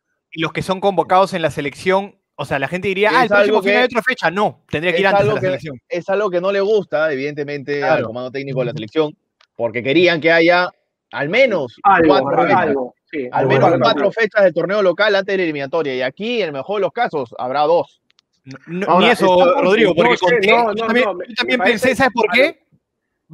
[0.40, 3.62] los que son convocados en la selección, o sea, la gente diría, ah, el próximo
[3.78, 4.30] hay otra fecha.
[4.30, 5.78] No, tendría que ir es antes a la que- selección.
[5.88, 9.16] Es algo que no le gusta, evidentemente, al comando técnico de la selección,
[9.54, 10.68] porque querían que haya
[11.12, 12.94] al menos Algo, cuatro algo.
[13.22, 15.94] Sí, Al menos cuatro fechas del torneo local antes de la eliminatoria.
[15.94, 18.00] Y aquí, en el mejor de los casos, habrá dos.
[18.66, 21.34] No- Ahora, ni eso, estamos- Rodrigo, porque no sé, conté- no, yo también, no, yo
[21.36, 22.60] también pensé, ¿sabes por a qué?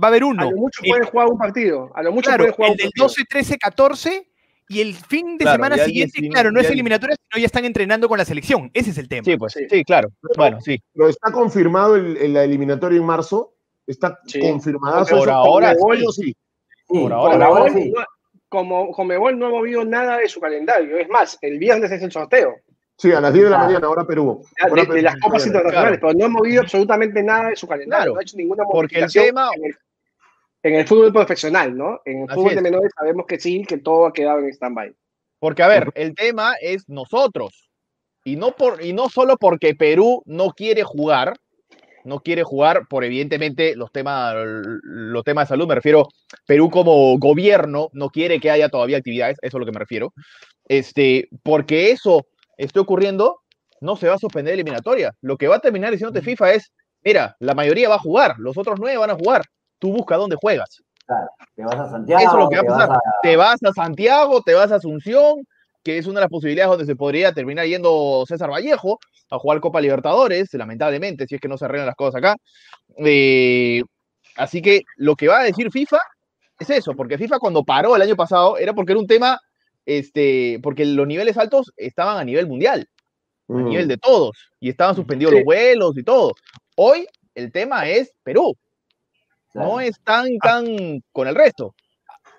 [0.03, 0.51] Va a haber A uno.
[0.51, 1.90] lo mucho Eh, pueden jugar un partido.
[1.95, 3.05] A lo mucho Claro, pueden jugar el un del partido.
[3.05, 4.29] 12, 13, 14
[4.68, 7.66] y el fin de Claro, semana siguiente, 19, claro, no es eliminatoria, sino ya están
[7.66, 8.71] entrenando con la selección.
[8.73, 9.23] Ese es el tema.
[9.25, 9.66] Sí, pues, Sí.
[9.68, 10.09] sí, claro.
[10.35, 10.81] Bueno, sí.
[10.95, 13.53] Pero está confirmado el, el- la eliminatoria en marzo.
[13.87, 14.40] Está Sí.
[14.40, 15.05] confirmada.
[15.05, 15.75] Por ahora
[16.12, 16.35] sí.
[16.87, 18.05] Por ahora, por ahora no-
[18.53, 20.99] como Comebol no ha movido nada de su calendario.
[20.99, 22.57] Es más, el viernes es el sorteo
[22.99, 23.65] Sí, a las 10 de la Ah.
[23.65, 24.45] mañana, ahora Perú.
[24.62, 25.03] de, Hora de Perú.
[25.03, 28.03] las copas internacionales, pero no ha movido absolutamente nada de su calendario.
[28.03, 29.75] Claro, no ha hecho ninguna porque el modificación tema- en, el,
[30.65, 32.01] en el fútbol profesional, ¿no?
[32.05, 32.62] En el Así fútbol de es.
[32.62, 34.95] menores sabemos que sí, que todo ha quedado en stand-by.
[35.41, 37.71] Porque, a ver, el tema es nosotros.
[38.25, 41.35] Y no, por, y no solo porque Perú no quiere jugar,
[42.05, 44.35] no quiere jugar por evidentemente los temas,
[44.83, 46.09] los temas de salud, me refiero,
[46.47, 49.79] Perú como gobierno no quiere que haya todavía actividades, eso es a lo que me
[49.79, 50.12] refiero.
[50.67, 53.41] Este, porque eso esté ocurriendo,
[53.81, 55.12] no se va a suspender la eliminatoria.
[55.21, 56.73] Lo que va a terminar diciéndote FIFA es,
[57.05, 59.43] mira, la mayoría va a jugar, los otros nueve van a jugar,
[59.79, 60.83] tú busca dónde juegas.
[61.55, 62.88] Te vas a Santiago, Eso es lo que va a pasar.
[62.88, 65.45] vas Te vas a Santiago, te vas a Asunción,
[65.83, 68.99] que es una de las posibilidades donde se podría terminar yendo César Vallejo
[69.31, 72.37] a jugar Copa Libertadores, lamentablemente, si es que no se arreglan las cosas acá.
[73.05, 73.83] Eh,
[74.37, 75.99] así que lo que va a decir FIFA
[76.59, 79.38] es eso, porque FIFA cuando paró el año pasado era porque era un tema,
[79.87, 82.88] este, porque los niveles altos estaban a nivel mundial,
[83.49, 83.64] a Mm.
[83.68, 85.38] nivel de todos, y estaban suspendidos Sí.
[85.38, 86.33] los vuelos y todo.
[86.77, 88.57] Hoy el tema es Perú,
[89.53, 89.68] Claro.
[89.73, 91.75] no es tan, tan con el resto.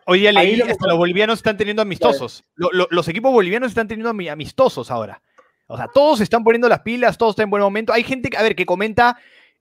[0.05, 2.43] Hoy día leí, lo que hasta los bolivianos están teniendo amistosos.
[2.55, 5.21] Lo- lo- los equipos bolivianos están teniendo ami- amistosos ahora.
[5.67, 7.93] O sea, todos se están poniendo las pilas, todos están en buen momento.
[7.93, 9.17] Hay gente, a ver, que comenta,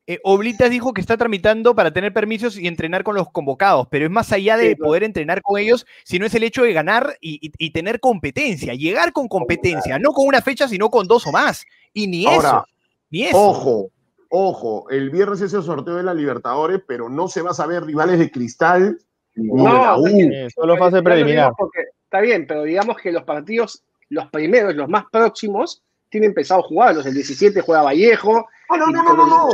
[0.06, 4.04] eh, Oblitas dijo que está tramitando para tener permisos y entrenar con los convocados, pero
[4.06, 4.88] es más allá de Sí, claro.
[4.88, 8.74] poder entrenar con ellos, sino es el hecho de ganar y, y- y tener competencia,
[8.74, 11.64] llegar con competencia, no con una fecha, sino con dos o más.
[11.94, 12.66] Y ni Ahora, eso,
[13.10, 13.38] ni eso.
[13.40, 13.90] Ojo,
[14.28, 17.84] ojo, el viernes es el sorteo de la Libertadores, pero no se va a saber
[17.84, 18.98] rivales de cristal
[19.34, 20.32] bien.
[20.32, 21.52] Eh, solo fase preliminar.
[21.56, 26.60] porque- está bien, pero digamos que los partidos, los primeros, los más próximos, tienen empezado
[26.60, 27.06] a jugarlos.
[27.06, 28.46] El 17 juega Vallejo.
[28.68, 29.48] No, no, no, no, no, no.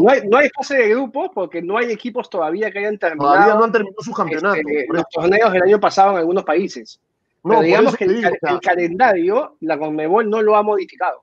[0.00, 3.32] No, hay, no hay fase de grupos porque no hay equipos todavía que hayan terminado
[3.32, 4.58] Todavía no han terminado sus campeonatos.
[4.58, 7.00] este, los torneos del año pasado en algunos países.
[7.42, 10.56] no, pero digamos que el, digo, cal- o sea, el calendario, la Conmebol no lo
[10.56, 11.22] ha modificado.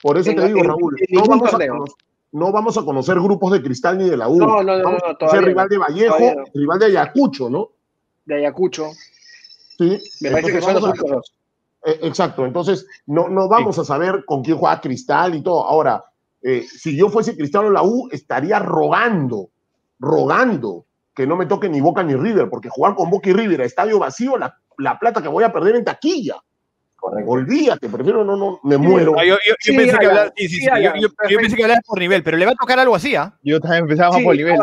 [0.00, 1.58] por eso en- te digo, en- Raúl, en no vamos, a
[2.32, 4.38] no vamos a conocer grupos de cristal ni de la U.
[4.38, 6.44] No, no, no, vamos no, conocer rival de Vallejo, no.
[6.54, 7.68] rival de Ayacucho, ¿no?
[8.24, 8.90] De Ayacucho.
[9.78, 10.00] Sí.
[10.20, 11.34] Me parece que son los vamos a- únicos dos.
[11.84, 15.64] Eh, exacto, entonces no, no vamos a saber con quién juega Cristal y todo.
[15.64, 16.04] Ahora,
[16.42, 19.50] eh, si yo fuese Cristal o la U, estaría rogando,
[19.98, 23.62] rogando que no me toque ni Boca ni River, porque jugar con Boca y River
[23.62, 26.36] a estadio vacío, la, la plata que voy a perder en taquilla.
[27.00, 27.30] Correcto.
[27.30, 29.14] Olvídate, prefiero no, no, me muero.
[29.18, 31.00] Yo, yo- yo Sí, pensé que Alan, hablaba- sí, sí, sí, sí, yo- Alan, yo-
[31.00, 31.40] yo perfecto.
[31.42, 33.38] pensé que hablaba por nivel, pero le va a tocar algo así, ¿ah?
[33.44, 34.58] Yo también empezaba Sí, por nivel.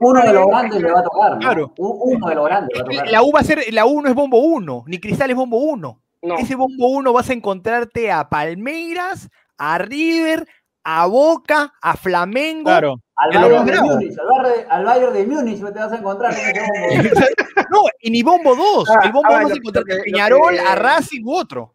[0.00, 1.32] uno de los grandes le va a tocar.
[1.32, 1.38] ¿no?
[1.38, 1.72] Claro.
[1.76, 3.10] Uno de los grandes le va a tocar.
[3.12, 5.58] La U va a ser, la U no es bombo 1, ni Cristal es bombo
[5.58, 6.00] 1.
[6.22, 10.46] No, Ese bombo 1 vas a encontrarte a Palmeiras, a River,
[10.84, 12.64] a Boca, a Flamengo.
[12.64, 13.00] Claro.
[13.20, 13.80] Al Ya Bayern de.
[13.80, 17.10] Múnich, al Bayern de- al Bayern de Múnich te vas a encontrar en ese bombo.
[17.70, 18.88] No, y ni bombo 2.
[18.90, 20.74] Ah, el bombo ah, 1 vas lo- a encontrarte lo a que- Peñarol, que- a
[20.76, 21.72] Racing u otro.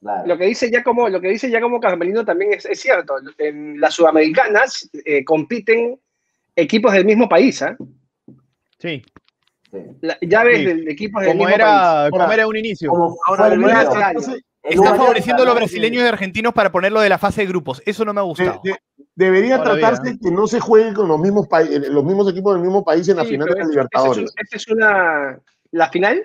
[0.00, 0.28] Claro.
[0.28, 3.14] lo que dice ya como lo que dice ya como Carmelino también es, es cierto.
[3.36, 5.98] En las sudamericanas eh, compiten
[6.54, 7.76] equipos del mismo país, ¿ah?
[8.78, 9.02] Sí.
[10.00, 10.64] La- llaves Sí.
[10.64, 11.68] de equipos del Como mismo país.
[11.68, 12.90] era, como Ahora- era un inicio.
[12.90, 13.68] Como Ahora, no
[14.62, 17.82] Está favoreciendo a los brasileños y argentinos para ponerlo de la fase de grupos.
[17.84, 18.60] Eso no me ha De, gustado.
[18.62, 18.76] de-
[19.18, 22.62] debería la tratarse que no se juegue con los mismos, eh, los mismos equipos del
[22.62, 24.32] mismo país en la Sí, final pero de la es- Libertadores.
[24.36, 25.40] Esta es, una.
[25.72, 26.22] La final.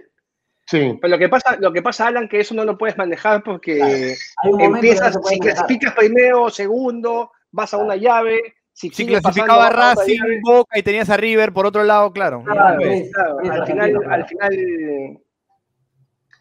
[0.68, 0.98] Sí.
[1.02, 4.16] Pero lo que pasa, lo que pasa, Alan, que eso no lo puedes manejar porque
[4.44, 8.40] no empiezas, si clasificas primero segundo, vas a una llave.
[8.72, 10.40] Si, Si clasificaba pasando, a Racing, llave.
[10.44, 12.44] Boca y tenías a River por otro lado, claro.
[12.46, 15.20] Claro, Pues, Claro, al final, al final,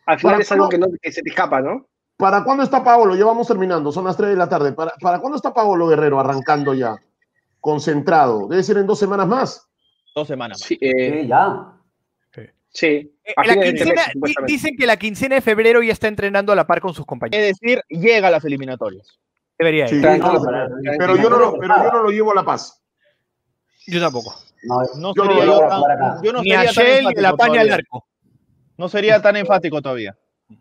[0.06, 1.88] al final es algo que, no, que se te escapa, ¿no?
[2.22, 3.16] ¿Para cuándo está Paolo?
[3.16, 4.70] Ya vamos terminando, son las 3 de la tarde.
[4.72, 6.94] ¿Para, ¿Para cuándo está Paolo Guerrero arrancando ya?
[7.58, 8.46] Concentrado.
[8.46, 9.68] Debe ser en dos semanas más.
[10.14, 10.60] Dos semanas.
[10.60, 10.68] más.
[10.68, 11.72] Sí, eh, ya.
[12.68, 12.86] sí.
[13.24, 16.64] eh, la quincena- mes, dicen que la quincena de febrero ya está entrenando a la
[16.64, 17.44] par con sus compañeros.
[17.44, 19.18] Es decir, llega a las eliminatorias.
[19.58, 19.90] Debería ir.
[19.90, 19.96] Sí.
[20.20, 20.40] No,
[20.96, 22.80] pero- yo no lo, pero yo no lo llevo a La Paz.
[23.88, 24.32] Yo tampoco.
[24.62, 25.80] No, No Yo no sería lo yo tan,
[26.34, 28.06] no Ni a sería Shell, enfático la paña al arco.
[28.76, 30.16] No sería tan enfático todavía.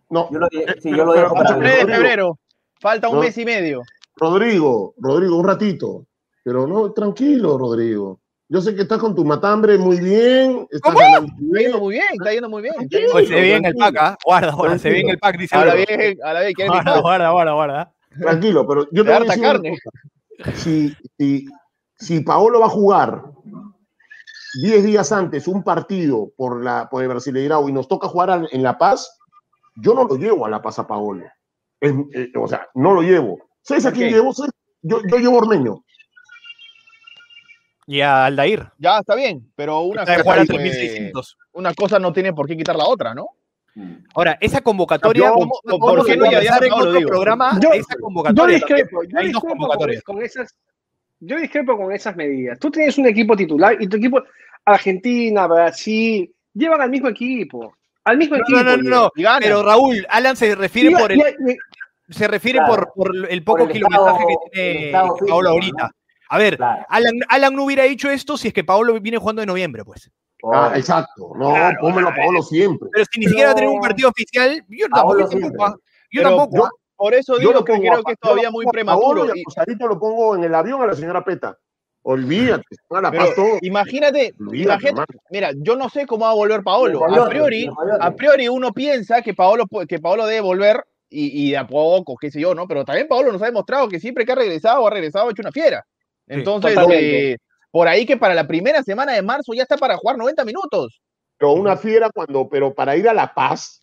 [0.09, 0.29] No.
[0.31, 1.97] yo lo, sí, yo lo Pero- dejo para pero- 3 de Rodrigo.
[1.97, 2.39] febrero.
[2.79, 3.21] Falta un No.
[3.21, 3.81] mes y medio.
[4.17, 6.05] Rodrigo, Rodrigo, un ratito.
[6.43, 8.19] Pero no, tranquilo, Rodrigo.
[8.49, 10.67] Yo sé que estás con tu matambre muy bien.
[10.71, 10.99] Estás ¿Cómo?
[10.99, 11.61] ganando Está bien.
[11.63, 12.73] yendo muy bien, está yendo muy bien.
[13.11, 14.17] Pues se ve en el pack, ¿ah?
[14.25, 17.29] Guarda, guarda, se ve en el pack, dice Ahora bien, ahora bien, ¿quieres Guarda, guarda,
[17.31, 17.93] guarda, guarda.
[18.19, 19.77] Tranquilo, pero yo te voy a decir carne.
[20.55, 21.45] Si, si,
[21.97, 23.23] si Paolo va a jugar
[24.61, 28.63] 10 días antes un partido por, la, por el Brasileirao y nos toca jugar en
[28.63, 29.17] La Paz,
[29.75, 31.25] yo no lo llevo a La Paz a Paolo.
[31.79, 33.39] Es- eh, o sea, no lo llevo.
[33.61, 34.33] ¿Sabes a ¿Por quién llevo?
[34.81, 35.83] Yo, yo llevo a Ormeño.
[37.87, 38.67] Y a Aldair.
[38.77, 41.37] Ya está bien, pero una Está cosa, jugar a 3600.
[41.53, 43.27] una cosa no tiene por qué quitar la otra, ¿no?
[44.13, 45.35] Ahora, esa convocatoria, Yo-
[45.79, 47.07] ¿por qué no ya- en otro digo?
[47.09, 48.55] programa Yo- esa Yo convocatoria.
[48.57, 50.03] discrepo, yo Hay dos discrepo con, convocatorias.
[50.03, 50.55] con esas.
[51.21, 52.59] Yo discrepo con esas medidas.
[52.59, 54.21] Tú tienes un equipo titular y tu equipo,
[54.65, 57.75] Argentina, Brasil, llevan al mismo equipo.
[58.05, 58.57] Al mismo No, equipo.
[58.63, 59.39] no, no, no, no.
[59.39, 62.73] Pero Raúl, Alan se refiere Y- por el, y- y- se refiere Claro.
[62.73, 65.83] por, por el poco el kilometraje estado- que tiene Paolo ahorita.
[65.83, 65.89] ¿no?
[66.29, 66.85] A ver, Claro.
[66.89, 70.09] Alan, Alan no hubiera dicho esto si es que Paolo viene jugando en noviembre, pues.
[70.51, 71.33] Ah, exacto.
[71.37, 72.89] No, Claro, pónmelo a Paolo siempre.
[72.91, 75.39] Pero si ni siquiera va a tener un partido oficial, yo Paolo tampoco.
[75.39, 75.65] Yo tampoco.
[75.65, 75.75] ah.
[76.11, 76.69] Yo Pero tampoco, yo-.
[76.95, 79.21] Por eso digo que creo a- que es todavía muy prematuro.
[79.27, 81.57] Paolo y a lo pongo en el avión a la señora Peta.
[82.03, 83.57] Olvídate, a la pero paz todo.
[83.61, 87.05] imagínate, Olvídate, imagínate, mira, yo no sé cómo va a volver Paolo.
[87.05, 91.57] A priori, a priori uno piensa que Paolo, que Paolo debe volver y, y de
[91.57, 92.67] a poco, qué sé yo, ¿no?
[92.67, 95.51] Pero también Paolo nos ha demostrado que siempre que ha regresado, ha regresado hecho una
[95.51, 95.85] fiera.
[96.25, 97.37] Entonces, eh,
[97.69, 101.01] por ahí que para la primera semana de marzo ya está para jugar 90 minutos.
[101.37, 103.81] Pero una fiera cuando, pero para ir a La Paz,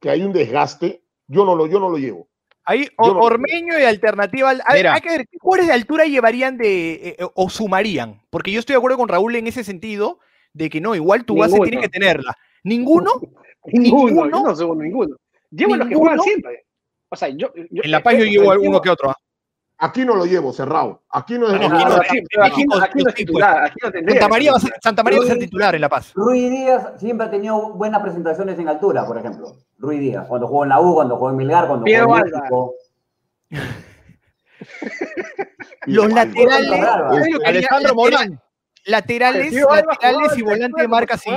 [0.00, 2.29] que hay un desgaste, yo no lo, yo no lo llevo.
[2.70, 4.50] Ahí Yo Ormeño y alternativa.
[4.50, 4.94] al- Hay, Mira.
[4.94, 8.20] hay que ver qué jugadores de altura llevarían de eh, o sumarían.
[8.30, 10.20] Porque yo estoy de acuerdo con Raúl en ese sentido
[10.52, 11.68] de que no, igual tu base Ninguno.
[11.70, 12.36] tienes que tenerla.
[12.62, 13.10] Ninguno.
[13.64, 14.54] Ninguno, ¿Ninguno?
[14.54, 15.16] yo no ninguno.
[15.50, 16.10] Llevo los que ¿Ninguno?
[16.10, 16.64] juegan siempre.
[17.08, 17.52] O sea, yo.
[17.70, 19.12] yo- En La Paz yo eh, llevo eh, alguno que otro.
[19.82, 21.02] Aquí no lo llevo, cerrado.
[21.10, 22.76] Aquí no es no, aquí no, aquí, aquí, aquí no
[23.08, 25.28] es sí, titular, aquí no tendría Santa María, va a ser Santa María va a
[25.28, 26.12] ser titular en La Paz.
[26.14, 29.56] Rui Díaz siempre ha tenido buenas presentaciones en altura, por ejemplo.
[29.78, 32.24] Rui Díaz, cuando jugó en la U, cuando jugó en Milgar, cuando Piero jugó en.
[32.24, 32.74] México.
[35.86, 36.86] Los laterales.
[37.46, 38.40] Alejandro Morán.
[38.84, 41.30] Laterales, laterales y volante de marca sí.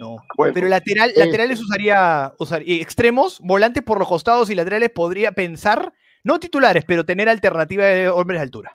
[0.00, 0.16] No.
[0.36, 4.90] Bueno, Pero lateral, este- laterales usaría, usar- y extremos, volantes por los costados y laterales
[4.90, 5.92] podría pensar,
[6.28, 8.74] no titulares, pero tener alternativa de hombres de altura.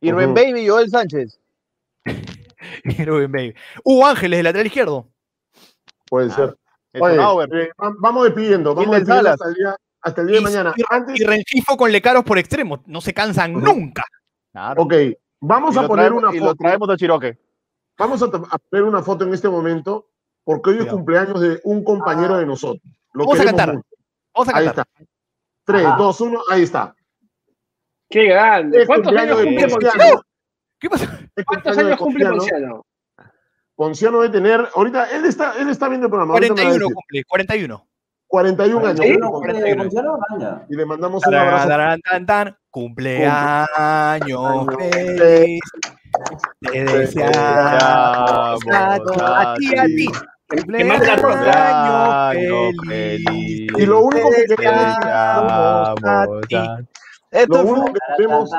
[0.00, 0.14] Ujú.
[0.34, 1.40] Baby y Joel Sánchez.
[3.06, 3.54] Rubén Baby.
[3.82, 5.08] Hugo Ángeles, de lateral izquierdo.
[6.08, 6.56] puede ser.
[7.00, 10.44] Oye, eh, va- vamos despidiendo, vamos despidiendo hasta el día, hasta el día de Y-
[10.44, 10.72] mañana.
[10.76, 12.82] y- Antes, Y Rengifo con Lecaros por extremo.
[12.86, 14.04] No se cansan nunca.
[14.52, 14.82] Claro.
[14.82, 14.94] ok,
[15.40, 16.56] vamos Y a poner traemos- una y lo foto.
[16.56, 17.38] traemos a Chiroque.
[17.98, 20.08] Vamos a, a poner una foto en este momento,
[20.44, 20.96] porque hoy es Cuidado.
[20.98, 22.82] cumpleaños de un compañero de nosotros.
[23.12, 23.74] Lo Vamos a cantar.
[23.74, 23.88] mucho.
[24.32, 24.86] Vamos a Ahí cantar.
[24.96, 25.04] está.
[25.64, 25.96] 3, Ajá.
[25.96, 26.94] 2, 1, ahí está.
[28.10, 28.82] Qué grande.
[28.82, 30.22] Es ¿Cuántos años cumple Ponciano.
[30.78, 31.20] ¿Qué pasa?
[31.46, 32.86] ¿Cuántos años cumple Ponciano.
[33.74, 34.20] Ponciano?
[34.20, 36.34] Debe tener, ahorita, él está, él está viendo el programa.
[36.34, 36.94] ahorita me va a 41 decir.
[36.94, 37.86] cumple, 41.
[38.26, 39.00] 41 años.
[39.00, 39.18] ¿Sí?
[39.18, 39.32] cumple ¿No Ponciano.
[39.32, 39.82] cumple 41.
[39.82, 40.18] Ponciano?
[40.30, 40.66] Vaya.
[40.68, 41.68] Y le mandamos un abrazo.
[41.68, 42.56] tarán, tan, tan.
[42.70, 45.60] Cumpleaños Año feliz.
[46.60, 50.08] Te deseamos a, Deseamos a ti, a ti.
[50.56, 51.02] Cumpleaños
[52.86, 53.72] feliz.
[53.76, 55.94] Y lo único que queremos, a
[56.48, 56.56] ti.
[57.48, 58.50] lo único que queremos,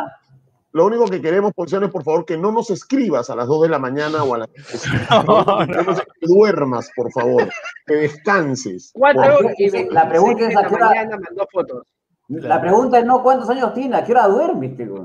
[0.71, 3.63] lo único que queremos, Ponciano, es por favor que no nos escribas a las 2
[3.63, 7.49] de la mañana o a las Queremos que duermas, por favor.
[7.85, 8.91] Que descanses.
[8.93, 11.17] Cuatro y la pregunta 26 es, ¿a qué hora?
[11.17, 11.87] mandó fotos.
[12.27, 15.03] La pregunta es no cuántos años tiene, a qué hora duerme este güey?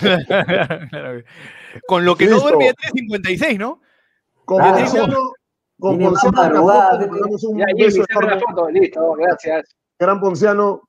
[0.00, 1.22] Claro.
[1.86, 2.48] Con lo que no Listo.
[2.48, 3.80] duerme ya tiene 56, ¿no?
[4.44, 4.78] Con Claro.
[4.78, 5.32] Ponciano,
[5.78, 6.42] con Ponciano
[6.98, 8.40] le mandamos un Ya, beso Jimmy, saca la enorme.
[8.48, 8.70] foto.
[8.70, 9.76] Listo, gracias.
[9.98, 10.82] Gran Ponciano,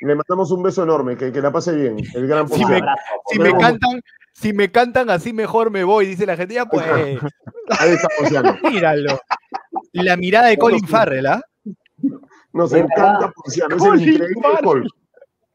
[0.00, 1.96] Le mandamos un beso enorme, que, que la pase bien.
[2.14, 2.72] El gran Si Ponciano.
[2.72, 3.02] me, Abrazo.
[3.30, 4.00] si me cantan,
[4.32, 6.54] si me cantan así mejor me voy, dice la gente.
[6.54, 8.56] Ya pues, Ahí está Ponciano.
[8.70, 9.18] míralo.
[9.92, 11.40] La mirada de Colin Farrell, ¿ah?
[12.52, 13.32] Nos Es encanta verdad.
[13.34, 13.76] Ponciano.
[13.76, 14.42] Es el increíble.
[14.64, 14.86] Hulk.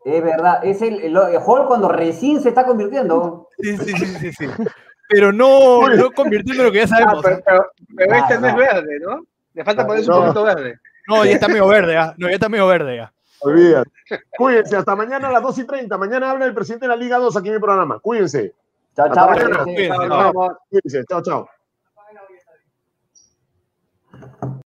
[0.05, 3.47] Es verdad, es el, el, el Hall cuando recién se está convirtiendo.
[3.59, 4.45] Sí, sí, sí, sí, sí
[5.09, 7.17] pero no, no convirtiendo lo que ya sabemos.
[7.17, 9.25] Ah, pero, pero, pero este no, no, es verde, ¿no?
[9.55, 10.17] Le falta ponerse no.
[10.17, 10.79] un poquito verde.
[11.07, 12.13] No, ya está medio verde, ¿eh?
[12.17, 13.11] No, ya está medio verde, ya.
[13.39, 13.89] Olvídate.
[14.37, 15.97] Cuídense, hasta mañana a las 2 y 30.
[15.97, 17.99] Mañana habla el presidente de la Liga 2 aquí en mi programa.
[17.99, 18.53] Cuídense.
[18.95, 19.29] Chao, chao.
[19.31, 19.63] Mañana.
[20.69, 21.49] Cuídense, chao, chao.
[24.21, 24.58] chao.